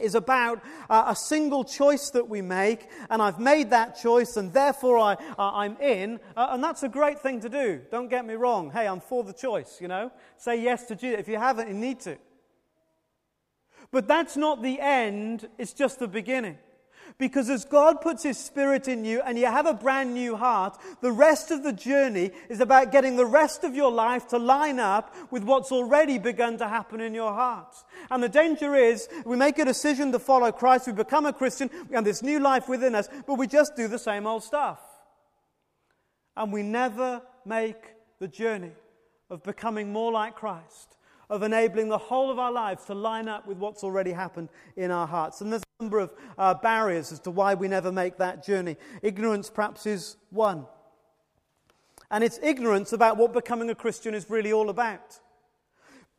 is 0.00 0.14
about 0.14 0.62
uh, 0.88 1.04
a 1.08 1.16
single 1.16 1.64
choice 1.64 2.10
that 2.10 2.28
we 2.28 2.40
make, 2.40 2.88
and 3.10 3.20
I've 3.20 3.38
made 3.38 3.70
that 3.70 3.96
choice, 4.00 4.36
and 4.36 4.52
therefore 4.52 4.98
I, 4.98 5.12
uh, 5.38 5.52
I'm 5.52 5.76
in. 5.76 6.18
Uh, 6.36 6.48
and 6.50 6.64
that's 6.64 6.82
a 6.82 6.88
great 6.88 7.20
thing 7.20 7.40
to 7.40 7.48
do. 7.48 7.82
Don't 7.90 8.08
get 8.08 8.24
me 8.24 8.34
wrong. 8.34 8.70
Hey, 8.70 8.86
I'm 8.86 9.00
for 9.00 9.22
the 9.22 9.34
choice, 9.34 9.78
you 9.80 9.88
know? 9.88 10.10
Say 10.38 10.62
yes 10.62 10.86
to 10.86 10.96
Jesus. 10.96 11.20
If 11.20 11.28
you 11.28 11.38
haven't, 11.38 11.68
you 11.68 11.74
need 11.74 12.00
to. 12.00 12.16
But 13.90 14.08
that's 14.08 14.36
not 14.36 14.62
the 14.62 14.80
end, 14.80 15.48
it's 15.58 15.74
just 15.74 15.98
the 15.98 16.08
beginning. 16.08 16.56
Because 17.18 17.50
as 17.50 17.64
God 17.64 18.00
puts 18.00 18.22
His 18.22 18.38
Spirit 18.38 18.88
in 18.88 19.04
you 19.04 19.20
and 19.22 19.38
you 19.38 19.46
have 19.46 19.66
a 19.66 19.74
brand 19.74 20.14
new 20.14 20.36
heart, 20.36 20.78
the 21.00 21.12
rest 21.12 21.50
of 21.50 21.62
the 21.62 21.72
journey 21.72 22.30
is 22.48 22.60
about 22.60 22.92
getting 22.92 23.16
the 23.16 23.26
rest 23.26 23.64
of 23.64 23.74
your 23.74 23.90
life 23.90 24.28
to 24.28 24.38
line 24.38 24.80
up 24.80 25.14
with 25.30 25.44
what's 25.44 25.72
already 25.72 26.18
begun 26.18 26.58
to 26.58 26.68
happen 26.68 27.00
in 27.00 27.14
your 27.14 27.32
heart. 27.32 27.74
And 28.10 28.22
the 28.22 28.28
danger 28.28 28.74
is 28.74 29.08
we 29.24 29.36
make 29.36 29.58
a 29.58 29.64
decision 29.64 30.12
to 30.12 30.18
follow 30.18 30.50
Christ, 30.52 30.86
we 30.86 30.92
become 30.92 31.26
a 31.26 31.32
Christian, 31.32 31.70
we 31.88 31.94
have 31.94 32.04
this 32.04 32.22
new 32.22 32.40
life 32.40 32.68
within 32.68 32.94
us, 32.94 33.08
but 33.26 33.34
we 33.34 33.46
just 33.46 33.76
do 33.76 33.88
the 33.88 33.98
same 33.98 34.26
old 34.26 34.42
stuff. 34.42 34.80
And 36.36 36.52
we 36.52 36.62
never 36.62 37.22
make 37.44 37.94
the 38.18 38.28
journey 38.28 38.72
of 39.28 39.42
becoming 39.42 39.92
more 39.92 40.12
like 40.12 40.34
Christ 40.34 40.96
of 41.30 41.42
enabling 41.42 41.88
the 41.88 41.98
whole 41.98 42.30
of 42.30 42.38
our 42.38 42.52
lives 42.52 42.84
to 42.86 42.94
line 42.94 43.28
up 43.28 43.46
with 43.46 43.58
what's 43.58 43.82
already 43.82 44.12
happened 44.12 44.48
in 44.76 44.90
our 44.90 45.06
hearts. 45.06 45.40
And 45.40 45.52
there's 45.52 45.62
a 45.80 45.82
number 45.82 45.98
of 45.98 46.12
uh, 46.36 46.54
barriers 46.54 47.12
as 47.12 47.20
to 47.20 47.30
why 47.30 47.54
we 47.54 47.68
never 47.68 47.90
make 47.90 48.18
that 48.18 48.44
journey. 48.44 48.76
Ignorance, 49.02 49.50
perhaps, 49.50 49.86
is 49.86 50.16
one. 50.30 50.66
And 52.10 52.22
it's 52.22 52.38
ignorance 52.42 52.92
about 52.92 53.16
what 53.16 53.32
becoming 53.32 53.70
a 53.70 53.74
Christian 53.74 54.14
is 54.14 54.28
really 54.28 54.52
all 54.52 54.68
about. 54.68 55.20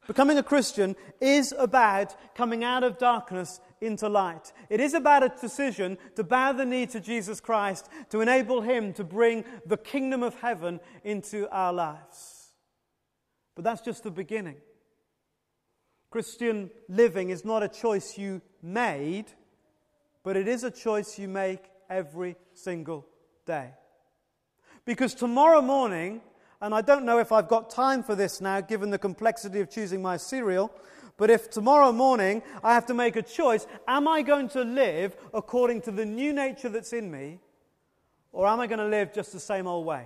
Becoming 0.07 0.37
a 0.37 0.43
Christian 0.43 0.95
is 1.21 1.53
about 1.57 2.15
coming 2.35 2.63
out 2.63 2.83
of 2.83 2.97
darkness 2.97 3.61
into 3.79 4.09
light. 4.09 4.51
It 4.69 4.79
is 4.79 4.93
about 4.93 5.23
a 5.23 5.29
decision 5.29 5.97
to 6.15 6.23
bow 6.23 6.51
the 6.51 6.65
knee 6.65 6.87
to 6.87 6.99
Jesus 6.99 7.39
Christ, 7.39 7.87
to 8.09 8.19
enable 8.19 8.61
Him 8.61 8.93
to 8.93 9.03
bring 9.03 9.45
the 9.65 9.77
kingdom 9.77 10.23
of 10.23 10.35
heaven 10.41 10.79
into 11.03 11.47
our 11.51 11.71
lives. 11.71 12.49
But 13.55 13.63
that's 13.63 13.81
just 13.81 14.03
the 14.03 14.11
beginning. 14.11 14.57
Christian 16.13 16.69
living 16.89 17.31
is 17.31 17.43
not 17.43 17.63
a 17.63 17.67
choice 17.67 18.19
you 18.19 18.39
made, 18.61 19.25
but 20.21 20.37
it 20.37 20.47
is 20.47 20.63
a 20.63 20.69
choice 20.69 21.17
you 21.17 21.27
make 21.27 21.63
every 21.89 22.35
single 22.53 23.07
day. 23.47 23.71
Because 24.85 25.15
tomorrow 25.15 25.59
morning, 25.59 26.21
and 26.61 26.71
I 26.71 26.81
don't 26.81 27.03
know 27.03 27.17
if 27.17 27.31
I've 27.31 27.47
got 27.47 27.71
time 27.71 28.03
for 28.03 28.13
this 28.13 28.41
now, 28.41 28.61
given 28.61 28.91
the 28.91 28.99
complexity 28.99 29.59
of 29.59 29.71
choosing 29.71 30.03
my 30.03 30.17
cereal, 30.17 30.71
but 31.17 31.31
if 31.31 31.49
tomorrow 31.49 31.91
morning 31.91 32.43
I 32.63 32.75
have 32.75 32.85
to 32.85 32.93
make 32.93 33.15
a 33.15 33.23
choice, 33.23 33.65
am 33.87 34.07
I 34.07 34.21
going 34.21 34.49
to 34.49 34.61
live 34.61 35.17
according 35.33 35.81
to 35.81 35.91
the 35.91 36.05
new 36.05 36.31
nature 36.31 36.69
that's 36.69 36.93
in 36.93 37.09
me, 37.09 37.39
or 38.31 38.45
am 38.45 38.59
I 38.59 38.67
going 38.67 38.77
to 38.77 38.85
live 38.85 39.15
just 39.15 39.33
the 39.33 39.39
same 39.39 39.65
old 39.65 39.87
way? 39.87 40.05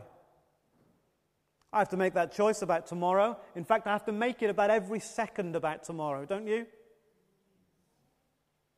I 1.78 1.82
have 1.82 1.90
to 1.90 1.98
make 1.98 2.16
that 2.16 2.32
choice 2.32 2.64
about 2.64 2.88
tomorrow. 2.88 3.38
In 3.56 3.64
fact, 3.64 3.86
I 3.86 3.92
have 3.92 4.06
to 4.06 4.12
make 4.12 4.42
it 4.42 4.50
about 4.50 4.72
every 4.72 5.00
second 5.00 5.56
about 5.56 5.84
tomorrow, 5.84 6.26
don't 6.26 6.48
you? 6.48 6.66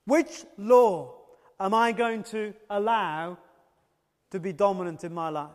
Which 0.03 0.43
law 0.57 1.13
am 1.61 1.73
I 1.73 1.93
going 1.93 2.23
to 2.23 2.53
allow 2.69 3.37
to 4.31 4.39
be 4.41 4.51
dominant 4.51 5.05
in 5.05 5.13
my 5.13 5.29
life? 5.29 5.49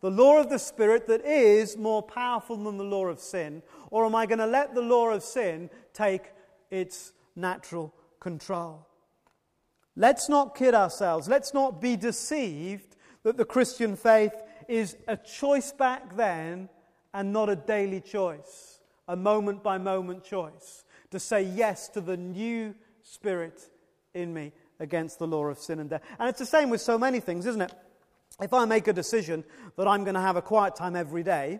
The 0.00 0.10
law 0.10 0.38
of 0.38 0.48
the 0.48 0.58
Spirit 0.58 1.06
that 1.08 1.26
is 1.26 1.76
more 1.76 2.02
powerful 2.02 2.56
than 2.56 2.78
the 2.78 2.84
law 2.84 3.04
of 3.08 3.20
sin? 3.20 3.62
Or 3.90 4.06
am 4.06 4.14
I 4.14 4.24
going 4.24 4.38
to 4.38 4.46
let 4.46 4.74
the 4.74 4.80
law 4.80 5.10
of 5.10 5.22
sin 5.22 5.68
take 5.92 6.32
its 6.70 7.12
natural 7.36 7.92
control? 8.18 8.86
Let's 9.94 10.30
not 10.30 10.56
kid 10.56 10.74
ourselves. 10.74 11.28
Let's 11.28 11.52
not 11.52 11.82
be 11.82 11.96
deceived 11.96 12.96
that 13.24 13.36
the 13.36 13.44
Christian 13.44 13.94
faith 13.94 14.32
is 14.68 14.96
a 15.06 15.18
choice 15.18 15.70
back 15.70 16.16
then 16.16 16.70
and 17.18 17.32
not 17.32 17.48
a 17.48 17.56
daily 17.56 18.00
choice, 18.00 18.78
a 19.08 19.16
moment 19.16 19.60
by 19.60 19.76
moment 19.76 20.22
choice 20.22 20.84
to 21.10 21.18
say 21.18 21.42
yes 21.42 21.88
to 21.88 22.00
the 22.00 22.16
new 22.16 22.72
spirit 23.02 23.60
in 24.14 24.32
me 24.32 24.52
against 24.78 25.18
the 25.18 25.26
law 25.26 25.44
of 25.46 25.58
sin 25.58 25.80
and 25.80 25.90
death. 25.90 26.02
And 26.20 26.28
it's 26.28 26.38
the 26.38 26.46
same 26.46 26.70
with 26.70 26.80
so 26.80 26.96
many 26.96 27.18
things, 27.18 27.44
isn't 27.44 27.60
it? 27.60 27.74
If 28.40 28.52
I 28.52 28.66
make 28.66 28.86
a 28.86 28.92
decision 28.92 29.42
that 29.76 29.88
I'm 29.88 30.04
going 30.04 30.14
to 30.14 30.20
have 30.20 30.36
a 30.36 30.42
quiet 30.42 30.76
time 30.76 30.94
every 30.94 31.24
day, 31.24 31.58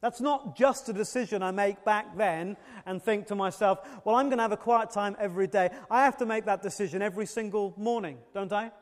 that's 0.00 0.20
not 0.20 0.56
just 0.56 0.88
a 0.88 0.92
decision 0.92 1.40
I 1.40 1.52
make 1.52 1.84
back 1.84 2.16
then 2.16 2.56
and 2.84 3.00
think 3.00 3.28
to 3.28 3.36
myself, 3.36 3.78
well, 4.04 4.16
I'm 4.16 4.26
going 4.26 4.38
to 4.38 4.42
have 4.42 4.50
a 4.50 4.56
quiet 4.56 4.90
time 4.90 5.14
every 5.20 5.46
day. 5.46 5.70
I 5.88 6.04
have 6.04 6.16
to 6.16 6.26
make 6.26 6.46
that 6.46 6.62
decision 6.62 7.00
every 7.00 7.26
single 7.26 7.74
morning, 7.76 8.18
don't 8.34 8.52
I? 8.52 8.72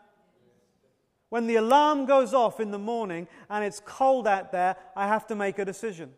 When 1.30 1.46
the 1.46 1.56
alarm 1.56 2.06
goes 2.06 2.32
off 2.32 2.58
in 2.60 2.70
the 2.70 2.78
morning 2.78 3.28
and 3.50 3.64
it's 3.64 3.80
cold 3.84 4.26
out 4.26 4.50
there, 4.52 4.76
I 4.96 5.06
have 5.06 5.26
to 5.26 5.34
make 5.34 5.58
a 5.58 5.64
decision. 5.64 6.10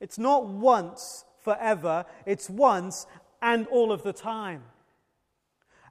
It's 0.00 0.18
not 0.18 0.46
once 0.46 1.24
forever, 1.40 2.04
it's 2.26 2.50
once 2.50 3.06
and 3.40 3.66
all 3.68 3.90
of 3.90 4.02
the 4.02 4.12
time. 4.12 4.62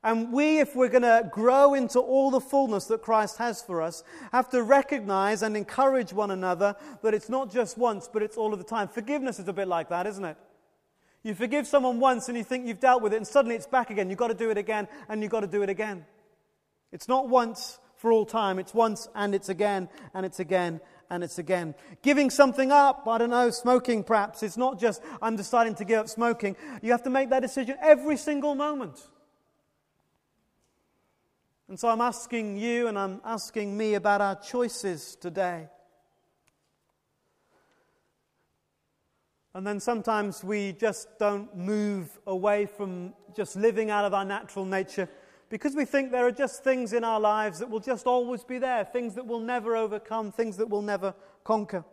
And 0.04 0.34
we, 0.34 0.60
if 0.60 0.76
we're 0.76 0.90
going 0.90 1.04
to 1.04 1.30
grow 1.32 1.76
into 1.76 2.00
all 2.00 2.32
the 2.32 2.42
fullness 2.42 2.86
that 2.86 3.04
Christ 3.04 3.38
has 3.38 3.62
for 3.62 3.82
us, 3.84 4.04
have 4.32 4.50
to 4.50 4.64
recognize 4.64 5.44
and 5.44 5.56
encourage 5.56 6.12
one 6.12 6.32
another 6.32 6.76
that 7.04 7.14
it's 7.14 7.30
not 7.30 7.52
just 7.52 7.78
once, 7.78 8.10
but 8.12 8.24
it's 8.24 8.36
all 8.36 8.52
of 8.52 8.58
the 8.58 8.66
time. 8.66 8.88
Forgiveness 8.88 9.38
is 9.40 9.48
a 9.48 9.54
bit 9.54 9.68
like 9.68 9.90
that, 9.90 10.08
isn't 10.08 10.26
it? 10.26 10.38
You 11.24 11.36
forgive 11.36 11.68
someone 11.68 12.00
once 12.00 12.30
and 12.30 12.38
you 12.38 12.44
think 12.44 12.68
you've 12.68 12.80
dealt 12.80 13.04
with 13.04 13.14
it, 13.14 13.18
and 13.18 13.28
suddenly 13.28 13.56
it's 13.56 13.68
back 13.68 13.92
again. 13.92 14.10
You've 14.10 14.18
got 14.18 14.30
to 14.30 14.34
do 14.34 14.50
it 14.50 14.58
again, 14.58 14.88
and 15.08 15.22
you've 15.22 15.32
got 15.32 15.42
to 15.42 15.48
do 15.48 15.62
it 15.62 15.70
again. 15.70 16.04
It's 16.92 17.08
not 17.08 17.30
once 17.30 17.80
for 17.98 18.12
all 18.12 18.26
time, 18.26 18.60
it's 18.60 18.74
once 18.74 19.08
and 19.16 19.36
it's 19.36 19.50
again 19.50 19.90
and 20.14 20.26
it's 20.26 20.40
again 20.40 20.82
and 21.10 21.24
it's 21.24 21.38
again. 21.38 21.76
Giving 22.02 22.30
something 22.30 22.72
up, 22.72 23.08
I 23.08 23.18
don't 23.18 23.30
know, 23.30 23.50
smoking 23.50 24.04
perhaps. 24.04 24.44
It's 24.44 24.58
not 24.58 24.80
just 24.80 25.02
I'm 25.22 25.36
deciding 25.36 25.76
to 25.76 25.86
give 25.86 26.00
up 26.00 26.10
smoking. 26.10 26.56
You 26.82 26.92
have 26.92 27.04
to 27.04 27.10
make 27.10 27.30
that 27.30 27.42
decision 27.42 27.78
every 27.82 28.18
single 28.18 28.56
moment. 28.56 29.00
And 31.68 31.80
so 31.80 31.88
I'm 31.88 32.02
asking 32.02 32.58
you 32.58 32.88
and 32.88 33.00
I'm 33.00 33.22
asking 33.24 33.78
me 33.78 33.94
about 33.94 34.20
our 34.20 34.36
choices 34.36 35.16
today. 35.16 35.70
And 39.54 39.68
then 39.68 39.80
sometimes 39.80 40.44
we 40.44 40.74
just 40.74 41.08
don't 41.20 41.56
move 41.56 42.20
away 42.26 42.66
from 42.66 43.14
just 43.36 43.56
living 43.56 43.90
out 43.90 44.06
of 44.06 44.14
our 44.14 44.24
natural 44.24 44.66
nature 44.66 45.10
because 45.52 45.76
we 45.76 45.84
think 45.84 46.12
there 46.12 46.26
are 46.26 46.32
just 46.32 46.64
things 46.64 46.94
in 46.94 47.04
our 47.04 47.20
lives 47.20 47.60
that 47.60 47.70
will 47.70 47.82
just 47.82 48.08
always 48.08 48.42
be 48.42 48.58
there, 48.58 48.86
things 48.86 49.16
that 49.16 49.28
we'll 49.28 49.42
never 49.42 49.76
overcome, 49.76 50.32
things 50.32 50.56
that 50.58 50.70
we'll 50.70 50.82
never 50.82 51.14
conquer. 51.44 51.84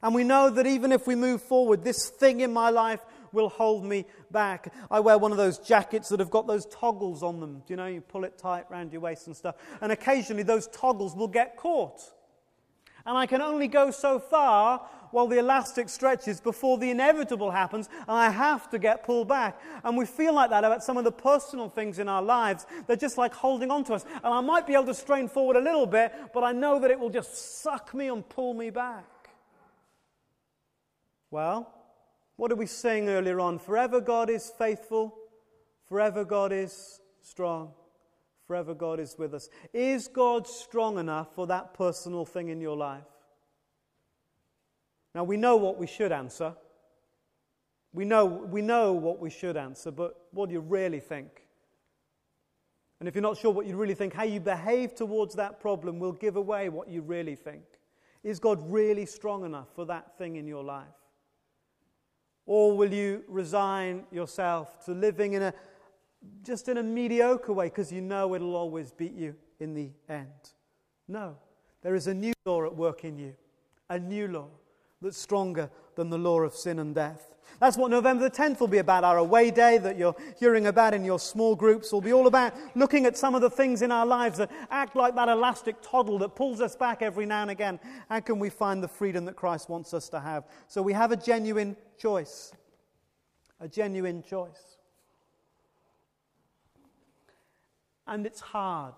And 0.00 0.14
we 0.14 0.22
know 0.22 0.48
that 0.48 0.64
even 0.64 0.92
if 0.92 1.06
we 1.06 1.16
move 1.16 1.42
forward, 1.42 1.82
this 1.82 2.10
thing 2.10 2.40
in 2.40 2.52
my 2.52 2.70
life 2.70 3.00
will 3.32 3.48
hold 3.48 3.84
me 3.84 4.06
back. 4.30 4.72
I 4.88 5.00
wear 5.00 5.18
one 5.18 5.32
of 5.32 5.36
those 5.36 5.58
jackets 5.58 6.08
that 6.10 6.20
have 6.20 6.30
got 6.30 6.46
those 6.46 6.64
toggles 6.66 7.24
on 7.24 7.40
them. 7.40 7.62
Do 7.66 7.72
you 7.72 7.76
know, 7.76 7.86
you 7.86 8.00
pull 8.00 8.22
it 8.22 8.38
tight 8.38 8.66
around 8.70 8.92
your 8.92 9.00
waist 9.00 9.26
and 9.26 9.36
stuff. 9.36 9.56
And 9.80 9.90
occasionally 9.90 10.44
those 10.44 10.68
toggles 10.68 11.16
will 11.16 11.28
get 11.28 11.56
caught. 11.56 12.02
And 13.04 13.16
I 13.16 13.26
can 13.26 13.40
only 13.40 13.68
go 13.68 13.90
so 13.90 14.18
far 14.18 14.88
while 15.10 15.26
the 15.26 15.38
elastic 15.38 15.88
stretches 15.88 16.40
before 16.40 16.78
the 16.78 16.90
inevitable 16.90 17.50
happens 17.50 17.88
and 18.00 18.10
I 18.10 18.30
have 18.30 18.70
to 18.70 18.78
get 18.78 19.04
pulled 19.04 19.28
back. 19.28 19.60
And 19.84 19.96
we 19.96 20.06
feel 20.06 20.34
like 20.34 20.50
that 20.50 20.64
about 20.64 20.82
some 20.82 20.96
of 20.96 21.04
the 21.04 21.12
personal 21.12 21.68
things 21.68 21.98
in 21.98 22.08
our 22.08 22.22
lives. 22.22 22.66
They're 22.86 22.96
just 22.96 23.18
like 23.18 23.34
holding 23.34 23.70
on 23.70 23.84
to 23.84 23.94
us. 23.94 24.04
And 24.04 24.32
I 24.32 24.40
might 24.40 24.66
be 24.66 24.74
able 24.74 24.86
to 24.86 24.94
strain 24.94 25.28
forward 25.28 25.56
a 25.56 25.60
little 25.60 25.86
bit, 25.86 26.12
but 26.32 26.42
I 26.42 26.52
know 26.52 26.78
that 26.80 26.90
it 26.90 26.98
will 26.98 27.10
just 27.10 27.62
suck 27.62 27.94
me 27.94 28.08
and 28.08 28.26
pull 28.28 28.54
me 28.54 28.70
back. 28.70 29.04
Well, 31.30 31.72
what 32.36 32.48
did 32.48 32.58
we 32.58 32.66
sing 32.66 33.08
earlier 33.08 33.40
on? 33.40 33.58
Forever 33.58 34.00
God 34.00 34.28
is 34.28 34.50
faithful, 34.58 35.14
forever 35.86 36.24
God 36.24 36.52
is 36.52 37.00
strong. 37.20 37.72
Forever 38.52 38.74
God 38.74 39.00
is 39.00 39.16
with 39.16 39.32
us. 39.32 39.48
Is 39.72 40.08
God 40.08 40.46
strong 40.46 40.98
enough 40.98 41.34
for 41.34 41.46
that 41.46 41.72
personal 41.72 42.26
thing 42.26 42.50
in 42.50 42.60
your 42.60 42.76
life? 42.76 43.08
Now, 45.14 45.24
we 45.24 45.38
know 45.38 45.56
what 45.56 45.78
we 45.78 45.86
should 45.86 46.12
answer. 46.12 46.54
We 47.94 48.04
know, 48.04 48.26
we 48.26 48.60
know 48.60 48.92
what 48.92 49.20
we 49.20 49.30
should 49.30 49.56
answer, 49.56 49.90
but 49.90 50.26
what 50.32 50.50
do 50.50 50.52
you 50.52 50.60
really 50.60 51.00
think? 51.00 51.46
And 53.00 53.08
if 53.08 53.14
you're 53.14 53.22
not 53.22 53.38
sure 53.38 53.52
what 53.52 53.64
you 53.64 53.74
really 53.74 53.94
think, 53.94 54.12
how 54.12 54.24
you 54.24 54.38
behave 54.38 54.94
towards 54.94 55.34
that 55.36 55.58
problem 55.58 55.98
will 55.98 56.12
give 56.12 56.36
away 56.36 56.68
what 56.68 56.90
you 56.90 57.00
really 57.00 57.36
think. 57.36 57.62
Is 58.22 58.38
God 58.38 58.60
really 58.70 59.06
strong 59.06 59.46
enough 59.46 59.68
for 59.74 59.86
that 59.86 60.18
thing 60.18 60.36
in 60.36 60.46
your 60.46 60.62
life? 60.62 60.84
Or 62.44 62.76
will 62.76 62.92
you 62.92 63.24
resign 63.28 64.04
yourself 64.12 64.84
to 64.84 64.92
living 64.92 65.32
in 65.32 65.42
a 65.42 65.54
just 66.42 66.68
in 66.68 66.78
a 66.78 66.82
mediocre 66.82 67.52
way 67.52 67.66
because 67.66 67.92
you 67.92 68.00
know 68.00 68.34
it'll 68.34 68.56
always 68.56 68.90
beat 68.92 69.14
you 69.14 69.34
in 69.60 69.74
the 69.74 69.90
end? 70.08 70.28
No. 71.08 71.36
There 71.82 71.94
is 71.94 72.06
a 72.06 72.14
new 72.14 72.32
law 72.44 72.64
at 72.64 72.74
work 72.74 73.04
in 73.04 73.18
you, 73.18 73.34
a 73.90 73.98
new 73.98 74.28
law 74.28 74.48
that's 75.00 75.18
stronger 75.18 75.68
than 75.96 76.10
the 76.10 76.18
law 76.18 76.40
of 76.40 76.54
sin 76.54 76.78
and 76.78 76.94
death. 76.94 77.32
That's 77.60 77.76
what 77.76 77.90
November 77.90 78.28
the 78.28 78.34
10th 78.34 78.60
will 78.60 78.68
be 78.68 78.78
about. 78.78 79.04
Our 79.04 79.18
away 79.18 79.50
day 79.50 79.78
that 79.78 79.98
you're 79.98 80.16
hearing 80.38 80.66
about 80.66 80.94
in 80.94 81.04
your 81.04 81.18
small 81.18 81.54
groups 81.54 81.92
will 81.92 82.00
be 82.00 82.12
all 82.12 82.26
about 82.26 82.54
looking 82.74 83.04
at 83.06 83.16
some 83.16 83.34
of 83.34 83.40
the 83.40 83.50
things 83.50 83.82
in 83.82 83.92
our 83.92 84.06
lives 84.06 84.38
that 84.38 84.50
act 84.70 84.96
like 84.96 85.14
that 85.16 85.28
elastic 85.28 85.76
toddle 85.82 86.18
that 86.18 86.34
pulls 86.34 86.60
us 86.60 86.74
back 86.74 87.02
every 87.02 87.26
now 87.26 87.42
and 87.42 87.50
again. 87.50 87.78
How 88.08 88.20
can 88.20 88.38
we 88.38 88.48
find 88.48 88.82
the 88.82 88.88
freedom 88.88 89.24
that 89.26 89.36
Christ 89.36 89.68
wants 89.68 89.92
us 89.92 90.08
to 90.10 90.20
have? 90.20 90.44
So 90.66 90.82
we 90.82 90.92
have 90.92 91.12
a 91.12 91.16
genuine 91.16 91.76
choice. 91.98 92.52
A 93.60 93.68
genuine 93.68 94.22
choice. 94.22 94.71
And 98.06 98.26
it's 98.26 98.40
hard. 98.40 98.94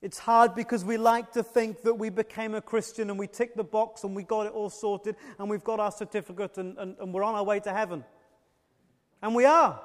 It's 0.00 0.18
hard 0.18 0.54
because 0.54 0.84
we 0.84 0.96
like 0.96 1.32
to 1.32 1.44
think 1.44 1.82
that 1.82 1.94
we 1.94 2.10
became 2.10 2.54
a 2.54 2.60
Christian 2.60 3.08
and 3.08 3.18
we 3.18 3.28
tick 3.28 3.54
the 3.54 3.62
box 3.64 4.02
and 4.02 4.16
we 4.16 4.24
got 4.24 4.46
it 4.46 4.52
all 4.52 4.68
sorted 4.68 5.14
and 5.38 5.48
we've 5.48 5.62
got 5.62 5.78
our 5.78 5.92
certificate 5.92 6.58
and, 6.58 6.76
and, 6.76 6.96
and 6.98 7.14
we're 7.14 7.22
on 7.22 7.36
our 7.36 7.44
way 7.44 7.60
to 7.60 7.72
heaven. 7.72 8.04
And 9.22 9.34
we 9.34 9.44
are. 9.44 9.80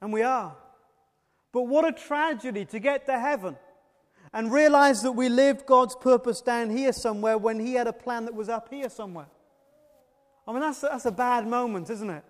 And 0.00 0.12
we 0.12 0.22
are. 0.22 0.56
But 1.52 1.62
what 1.62 1.84
a 1.84 1.90
tragedy 1.90 2.64
to 2.66 2.78
get 2.78 3.06
to 3.06 3.18
heaven 3.18 3.56
and 4.32 4.52
realize 4.52 5.02
that 5.02 5.12
we 5.12 5.28
lived 5.28 5.66
God's 5.66 5.96
purpose 5.96 6.40
down 6.40 6.70
here 6.70 6.92
somewhere 6.92 7.38
when 7.38 7.58
He 7.58 7.74
had 7.74 7.88
a 7.88 7.92
plan 7.92 8.26
that 8.26 8.34
was 8.34 8.48
up 8.48 8.68
here 8.68 8.88
somewhere. 8.88 9.26
I 10.46 10.52
mean, 10.52 10.60
that's, 10.60 10.80
that's 10.80 11.06
a 11.06 11.12
bad 11.12 11.46
moment, 11.46 11.90
isn't 11.90 12.10
it? 12.10 12.24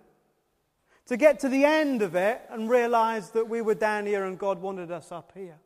To 1.09 1.17
get 1.17 1.39
to 1.39 1.49
the 1.49 1.65
end 1.65 2.03
of 2.03 2.13
it 2.13 2.39
and 2.51 2.69
realize 2.69 3.31
that 3.31 3.49
we 3.49 3.61
were 3.61 3.73
down 3.73 4.05
here 4.05 4.25
and 4.25 4.37
God 4.37 4.61
wanted 4.61 4.91
us 4.91 5.11
up 5.11 5.31
here. 5.33 5.57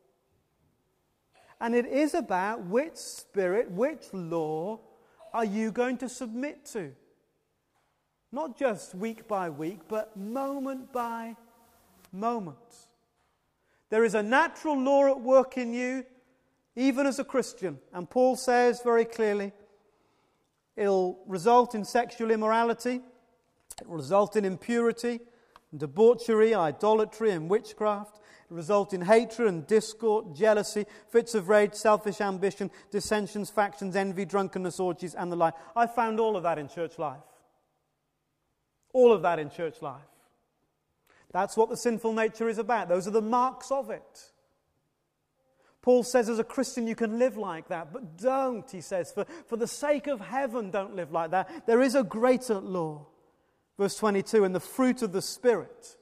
And 1.60 1.74
it 1.74 1.84
is 1.84 2.14
about 2.14 2.64
which 2.64 2.96
spirit, 2.96 3.70
which 3.70 4.04
law 4.14 4.80
are 5.34 5.44
you 5.44 5.70
going 5.70 5.98
to 5.98 6.08
submit 6.08 6.64
to? 6.72 6.92
Not 8.32 8.58
just 8.58 8.94
week 8.94 9.28
by 9.28 9.50
week, 9.50 9.80
but 9.86 10.16
moment 10.16 10.94
by 10.94 11.36
moment. 12.10 12.56
There 13.90 14.02
is 14.02 14.14
a 14.14 14.22
natural 14.22 14.80
law 14.80 15.08
at 15.08 15.20
work 15.20 15.58
in 15.58 15.74
you, 15.74 16.06
even 16.74 17.04
as 17.06 17.18
a 17.18 17.24
Christian. 17.24 17.80
And 17.92 18.08
Paul 18.08 18.36
says 18.36 18.80
very 18.82 19.04
clearly 19.04 19.52
it'll 20.74 21.18
result 21.26 21.74
in 21.74 21.84
sexual 21.84 22.30
immorality, 22.30 23.02
it 23.78 23.86
will 23.86 23.98
result 23.98 24.36
in 24.36 24.46
impurity, 24.46 25.20
debauchery, 25.78 26.54
idolatry, 26.54 27.30
and 27.30 27.48
witchcraft 27.48 28.20
result 28.50 28.92
in 28.92 29.02
hatred 29.02 29.48
and 29.48 29.66
discord, 29.66 30.34
jealousy, 30.34 30.86
fits 31.08 31.34
of 31.34 31.48
rage, 31.48 31.74
selfish 31.74 32.20
ambition, 32.20 32.70
dissensions, 32.90 33.50
factions, 33.50 33.96
envy, 33.96 34.24
drunkenness, 34.24 34.80
orgies, 34.80 35.14
and 35.14 35.30
the 35.30 35.36
like. 35.36 35.54
I 35.74 35.86
found 35.86 36.20
all 36.20 36.36
of 36.36 36.44
that 36.44 36.58
in 36.58 36.68
church 36.68 36.98
life. 36.98 37.20
All 38.92 39.12
of 39.12 39.22
that 39.22 39.38
in 39.38 39.50
church 39.50 39.82
life. 39.82 40.02
That's 41.32 41.56
what 41.56 41.68
the 41.68 41.76
sinful 41.76 42.12
nature 42.12 42.48
is 42.48 42.58
about. 42.58 42.88
Those 42.88 43.08
are 43.08 43.12
the 43.12 43.20
marks 43.20 43.70
of 43.72 43.90
it. 43.90 44.30
Paul 45.82 46.02
says, 46.02 46.28
as 46.28 46.38
a 46.38 46.44
Christian, 46.44 46.86
you 46.86 46.94
can 46.94 47.18
live 47.18 47.36
like 47.36 47.68
that, 47.68 47.92
but 47.92 48.16
don't, 48.16 48.70
he 48.70 48.80
says, 48.80 49.12
for, 49.12 49.26
for 49.46 49.56
the 49.56 49.66
sake 49.66 50.06
of 50.06 50.20
heaven, 50.20 50.70
don't 50.70 50.96
live 50.96 51.12
like 51.12 51.32
that. 51.32 51.66
There 51.66 51.82
is 51.82 51.94
a 51.94 52.02
greater 52.02 52.54
law. 52.54 53.06
Verse 53.78 53.96
22 53.96 54.44
and 54.44 54.54
the 54.54 54.60
fruit 54.60 55.02
of 55.02 55.12
the 55.12 55.22
Spirit 55.22 55.96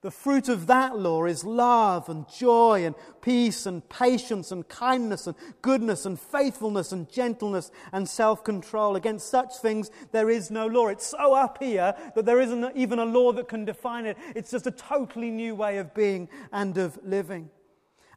the 0.00 0.10
fruit 0.12 0.48
of 0.48 0.68
that 0.68 0.96
law 0.96 1.24
is 1.24 1.42
love 1.42 2.08
and 2.08 2.28
joy 2.28 2.84
and 2.84 2.94
peace 3.20 3.66
and 3.66 3.86
patience 3.88 4.52
and 4.52 4.68
kindness 4.68 5.26
and 5.26 5.34
goodness 5.60 6.06
and 6.06 6.20
faithfulness 6.20 6.92
and 6.92 7.10
gentleness 7.10 7.72
and 7.90 8.08
self 8.08 8.44
control. 8.44 8.94
Against 8.94 9.28
such 9.28 9.56
things 9.56 9.90
there 10.12 10.30
is 10.30 10.52
no 10.52 10.68
law. 10.68 10.86
It's 10.86 11.06
so 11.06 11.34
up 11.34 11.60
here 11.60 11.94
that 12.14 12.26
there 12.26 12.40
isn't 12.40 12.76
even 12.76 13.00
a 13.00 13.04
law 13.04 13.32
that 13.32 13.48
can 13.48 13.64
define 13.64 14.06
it. 14.06 14.16
It's 14.36 14.52
just 14.52 14.68
a 14.68 14.70
totally 14.70 15.30
new 15.30 15.56
way 15.56 15.78
of 15.78 15.92
being 15.94 16.28
and 16.52 16.78
of 16.78 16.96
living. 17.02 17.50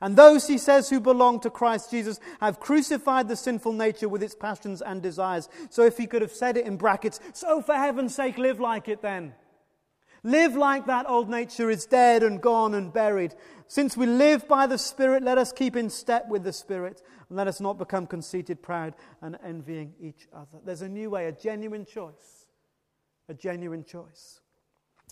And 0.02 0.18
those, 0.18 0.48
he 0.48 0.58
says, 0.58 0.90
who 0.90 1.00
belong 1.00 1.40
to 1.42 1.50
Christ 1.50 1.92
Jesus 1.92 2.20
have 2.40 2.60
crucified 2.60 3.28
the 3.28 3.36
sinful 3.36 3.74
nature 3.74 4.10
with 4.10 4.24
its 4.24 4.36
passions 4.36 4.82
and 4.82 5.02
desires. 5.02 5.48
So 5.70 5.84
if 5.84 5.98
he 5.98 6.08
could 6.08 6.24
have 6.24 6.32
said 6.32 6.58
it 6.58 6.66
in 6.66 6.78
brackets, 6.78 7.20
so 7.34 7.62
for 7.62 7.76
heaven's 7.76 8.16
sake, 8.16 8.38
live 8.38 8.60
like 8.60 8.90
it 8.90 9.02
then. 9.02 9.34
Live 10.24 10.56
like 10.56 10.86
that 10.86 11.10
old 11.10 11.30
nature 11.30 11.70
is 11.70 11.86
dead 11.86 12.22
and 12.22 12.42
gone 12.42 12.74
and 12.76 12.94
buried. 12.94 13.34
Since 13.68 13.98
we 13.98 14.06
live 14.06 14.48
by 14.48 14.68
the 14.68 14.78
Spirit, 14.78 15.24
let 15.24 15.38
us 15.38 15.52
keep 15.52 15.76
in 15.76 15.90
step 15.90 16.28
with 16.28 16.44
the 16.44 16.54
Spirit 16.54 17.02
and 17.30 17.38
let 17.38 17.48
us 17.48 17.60
not 17.60 17.78
become 17.78 18.06
conceited, 18.06 18.62
proud, 18.62 18.96
and 19.22 19.38
envying 19.44 19.94
each 20.00 20.28
other. 20.34 20.60
There's 20.64 20.84
a 20.84 20.90
new 20.90 21.10
way, 21.10 21.28
a 21.28 21.32
genuine 21.32 21.86
choice. 21.86 22.48
A 23.30 23.34
genuine 23.34 23.84
choice. 23.84 24.42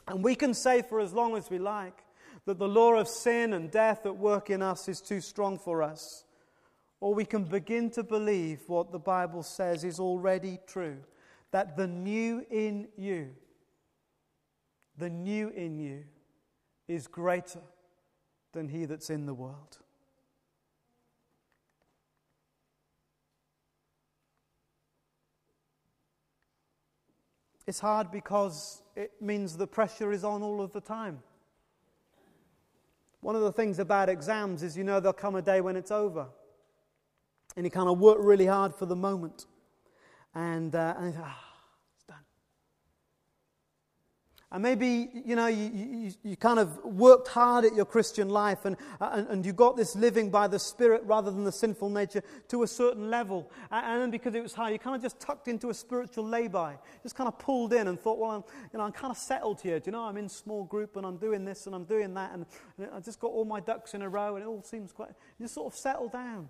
And 0.08 0.24
we 0.24 0.36
can 0.36 0.54
say 0.54 0.82
for 0.82 1.00
as 1.00 1.14
long 1.14 1.36
as 1.38 1.50
we 1.50 1.58
like 1.58 2.04
that 2.50 2.58
the 2.58 2.68
law 2.68 2.96
of 2.96 3.08
sin 3.08 3.54
and 3.54 3.70
death 3.70 4.08
at 4.08 4.18
work 4.18 4.50
in 4.50 4.64
us 4.64 4.90
is 4.90 5.02
too 5.02 5.22
strong 5.22 5.60
for 5.60 5.84
us. 5.84 6.26
Or 7.00 7.14
we 7.14 7.24
can 7.24 7.44
begin 7.44 7.92
to 7.92 8.02
believe 8.02 8.62
what 8.66 8.92
the 8.92 8.98
Bible 8.98 9.44
says 9.44 9.84
is 9.84 10.00
already 10.00 10.58
true 10.66 10.98
that 11.52 11.78
the 11.78 11.86
new 11.86 12.44
in 12.50 12.88
you 12.98 13.36
the 14.98 15.12
new 15.12 15.50
in 15.50 15.78
you 15.78 16.04
is 16.88 17.06
greater 17.06 17.62
than 18.52 18.68
he 18.68 18.86
that's 18.86 19.12
in 19.12 19.28
the 19.28 19.34
world. 19.34 19.78
It's 27.68 27.80
hard 27.80 28.10
because 28.10 28.82
it 28.96 29.12
means 29.22 29.56
the 29.56 29.68
pressure 29.68 30.12
is 30.12 30.24
on 30.24 30.42
all 30.42 30.60
of 30.60 30.74
the 30.74 30.82
time. 30.82 31.20
One 33.22 33.36
of 33.36 33.42
the 33.42 33.52
things 33.52 33.80
about 33.80 34.10
exams 34.10 34.64
is 34.64 34.78
you 34.78 34.84
know 34.84 35.00
there'll 35.00 35.14
come 35.14 35.36
a 35.36 35.42
day 35.42 35.62
when 35.62 35.76
it's 35.76 35.92
over. 35.92 36.28
And 37.56 37.66
you 37.66 37.72
kind 37.72 37.90
of 37.90 38.00
work 38.00 38.18
really 38.20 38.46
hard 38.46 38.76
for 38.76 38.86
the 38.86 38.96
moment. 38.96 39.46
And, 40.34 40.74
uh, 40.76 40.96
and 40.98 41.16
ah, 41.20 41.40
it's 41.96 42.04
done. 42.06 42.18
And 44.52 44.64
maybe, 44.64 45.10
you 45.26 45.36
know, 45.36 45.46
you, 45.46 45.70
you, 45.72 46.12
you, 46.24 46.36
kind 46.36 46.58
of 46.58 46.84
worked 46.84 47.28
hard 47.28 47.66
at 47.66 47.76
your 47.76 47.86
Christian 47.86 48.30
life 48.30 48.66
and, 48.66 48.78
and, 49.00 49.28
and, 49.28 49.46
you 49.46 49.54
got 49.54 49.78
this 49.78 49.96
living 49.96 50.32
by 50.32 50.48
the 50.48 50.58
Spirit 50.58 51.04
rather 51.06 51.30
than 51.30 51.44
the 51.44 51.52
sinful 51.52 51.92
nature 51.92 52.24
to 52.48 52.64
a 52.64 52.68
certain 52.68 53.12
level. 53.12 53.52
And 53.70 54.02
then 54.02 54.10
because 54.10 54.34
it 54.34 54.42
was 54.42 54.54
high, 54.54 54.72
you 54.72 54.80
kind 54.80 54.96
of 54.96 55.04
just 55.04 55.20
tucked 55.20 55.48
into 55.48 55.70
a 55.70 55.74
spiritual 55.74 56.26
lay-by. 56.26 56.78
Just 57.04 57.14
kind 57.14 57.28
of 57.28 57.38
pulled 57.38 57.74
in 57.74 57.90
and 57.90 58.00
thought, 58.00 58.18
well, 58.18 58.32
I'm, 58.32 58.44
you 58.74 58.80
know, 58.80 58.86
I'm 58.86 58.92
kind 58.92 59.12
of 59.12 59.18
settled 59.18 59.62
here. 59.62 59.80
Do 59.80 59.90
you 59.90 59.92
know, 59.92 60.02
I'm 60.02 60.18
in 60.18 60.28
small 60.28 60.64
group 60.64 60.96
and 60.96 61.06
I'm 61.06 61.18
doing 61.18 61.46
this 61.46 61.68
and 61.68 61.76
I'm 61.76 61.86
doing 61.86 62.16
that. 62.16 62.34
And, 62.34 62.48
and 62.80 62.90
I 62.92 63.00
just 63.02 63.20
got 63.20 63.28
all 63.28 63.46
my 63.46 63.60
ducks 63.60 63.94
in 63.94 64.02
a 64.02 64.10
row 64.10 64.34
and 64.34 64.44
it 64.44 64.48
all 64.48 64.64
seems 64.64 64.92
quite, 64.92 65.10
you 65.38 65.44
just 65.44 65.54
sort 65.54 65.72
of 65.72 65.78
settle 65.78 66.08
down. 66.08 66.50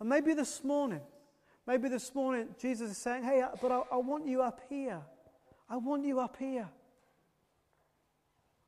And 0.00 0.08
maybe 0.08 0.34
this 0.34 0.64
morning, 0.64 1.00
maybe 1.64 1.88
this 1.88 2.12
morning, 2.12 2.48
Jesus 2.60 2.90
is 2.90 2.98
saying, 2.98 3.22
hey, 3.22 3.44
but 3.62 3.70
I, 3.70 3.82
I 3.92 3.96
want 3.98 4.26
you 4.26 4.42
up 4.42 4.62
here. 4.68 5.00
I 5.68 5.76
want 5.76 6.04
you 6.04 6.20
up 6.20 6.36
here. 6.38 6.68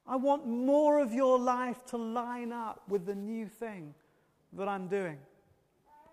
I 0.06 0.16
want 0.16 0.46
more 0.46 1.00
of 1.00 1.12
your 1.12 1.38
life 1.38 1.85
to 1.87 1.96
line 1.96 2.52
up 2.52 2.82
with 2.88 3.06
the 3.06 3.14
new 3.14 3.48
thing 3.48 3.94
that 4.52 4.68
I'm 4.68 4.88
doing. 4.88 5.18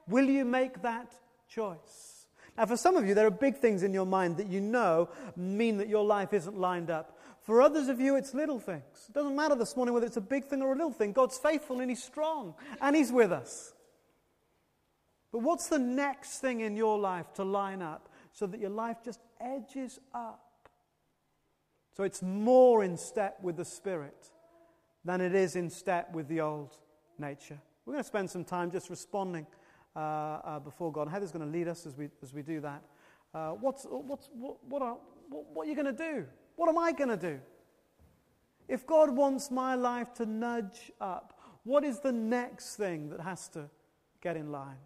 Will 0.08 0.26
you 0.26 0.46
make 0.46 0.82
that 0.82 1.14
choice? 1.48 2.28
Now, 2.58 2.66
for 2.66 2.78
some 2.78 2.98
of 2.98 3.08
you, 3.08 3.14
there 3.14 3.26
are 3.26 3.32
big 3.32 3.58
things 3.58 3.84
in 3.84 3.94
your 3.94 4.06
mind 4.06 4.38
that 4.38 4.48
you 4.48 4.62
know 4.62 5.10
mean 5.36 5.78
that 5.78 5.90
your 5.90 6.06
life 6.06 6.34
isn't 6.34 6.58
lined 6.58 6.90
up. 6.90 7.18
For 7.42 7.62
others 7.62 7.88
of 7.88 8.00
you, 8.00 8.16
it's 8.16 8.34
little 8.34 8.60
things. 8.60 9.08
It 9.10 9.14
doesn't 9.14 9.36
matter 9.36 9.56
this 9.56 9.76
morning 9.76 9.94
whether 9.94 10.06
it's 10.06 10.18
a 10.18 10.22
big 10.22 10.46
thing 10.46 10.62
or 10.62 10.72
a 10.72 10.76
little 10.76 10.92
thing. 10.92 11.14
God's 11.14 11.38
faithful 11.38 11.80
and 11.80 11.90
He's 11.90 12.04
strong 12.04 12.56
and 12.82 12.96
He's 12.96 13.12
with 13.12 13.32
us. 13.32 13.74
But 15.32 15.40
what's 15.40 15.68
the 15.68 15.80
next 15.80 16.40
thing 16.40 16.62
in 16.62 16.76
your 16.76 16.98
life 17.00 17.34
to 17.36 17.44
line 17.44 17.82
up 17.82 18.08
so 18.32 18.46
that 18.48 18.60
your 18.60 18.70
life 18.70 18.98
just 19.04 19.20
edges 19.42 20.00
up? 20.14 20.43
So 21.96 22.04
it's 22.04 22.22
more 22.22 22.84
in 22.84 22.98
step 22.98 23.38
with 23.42 23.56
the 23.58 23.66
Spirit 23.66 24.32
than 25.06 25.22
it 25.22 25.36
is 25.36 25.56
in 25.56 25.70
step 25.70 26.12
with 26.14 26.28
the 26.28 26.42
old 26.42 26.76
nature. 27.20 27.60
We're 27.86 27.94
going 27.94 28.04
to 28.04 28.08
spend 28.08 28.30
some 28.30 28.44
time 28.44 28.72
just 28.72 28.90
responding 28.90 29.46
uh, 29.96 30.00
uh, 30.00 30.60
before 30.60 30.92
God. 30.92 31.08
Heather's 31.08 31.32
going 31.32 31.46
to 31.46 31.52
lead 31.52 31.68
us 31.68 31.86
as 31.86 31.96
we, 31.96 32.10
as 32.22 32.34
we 32.34 32.42
do 32.42 32.62
that. 32.62 32.82
Uh, 33.34 33.52
what's, 33.52 33.86
what's, 33.90 34.30
what, 34.34 34.58
what, 34.68 34.82
are, 34.82 34.98
what, 35.30 35.46
what 35.54 35.68
are 35.68 35.70
you 35.70 35.76
going 35.76 35.86
to 35.86 35.92
do? 35.92 36.26
What 36.56 36.70
am 36.70 36.78
I 36.78 36.92
going 36.92 37.10
to 37.10 37.18
do? 37.18 37.40
If 38.68 38.88
God 38.88 39.10
wants 39.10 39.52
my 39.52 39.76
life 39.76 40.14
to 40.16 40.26
nudge 40.26 40.92
up, 41.02 41.40
what 41.64 41.84
is 41.84 42.00
the 42.00 42.12
next 42.12 42.76
thing 42.76 43.10
that 43.10 43.22
has 43.22 43.48
to 43.50 43.70
get 44.22 44.38
in 44.38 44.52
line? 44.52 44.78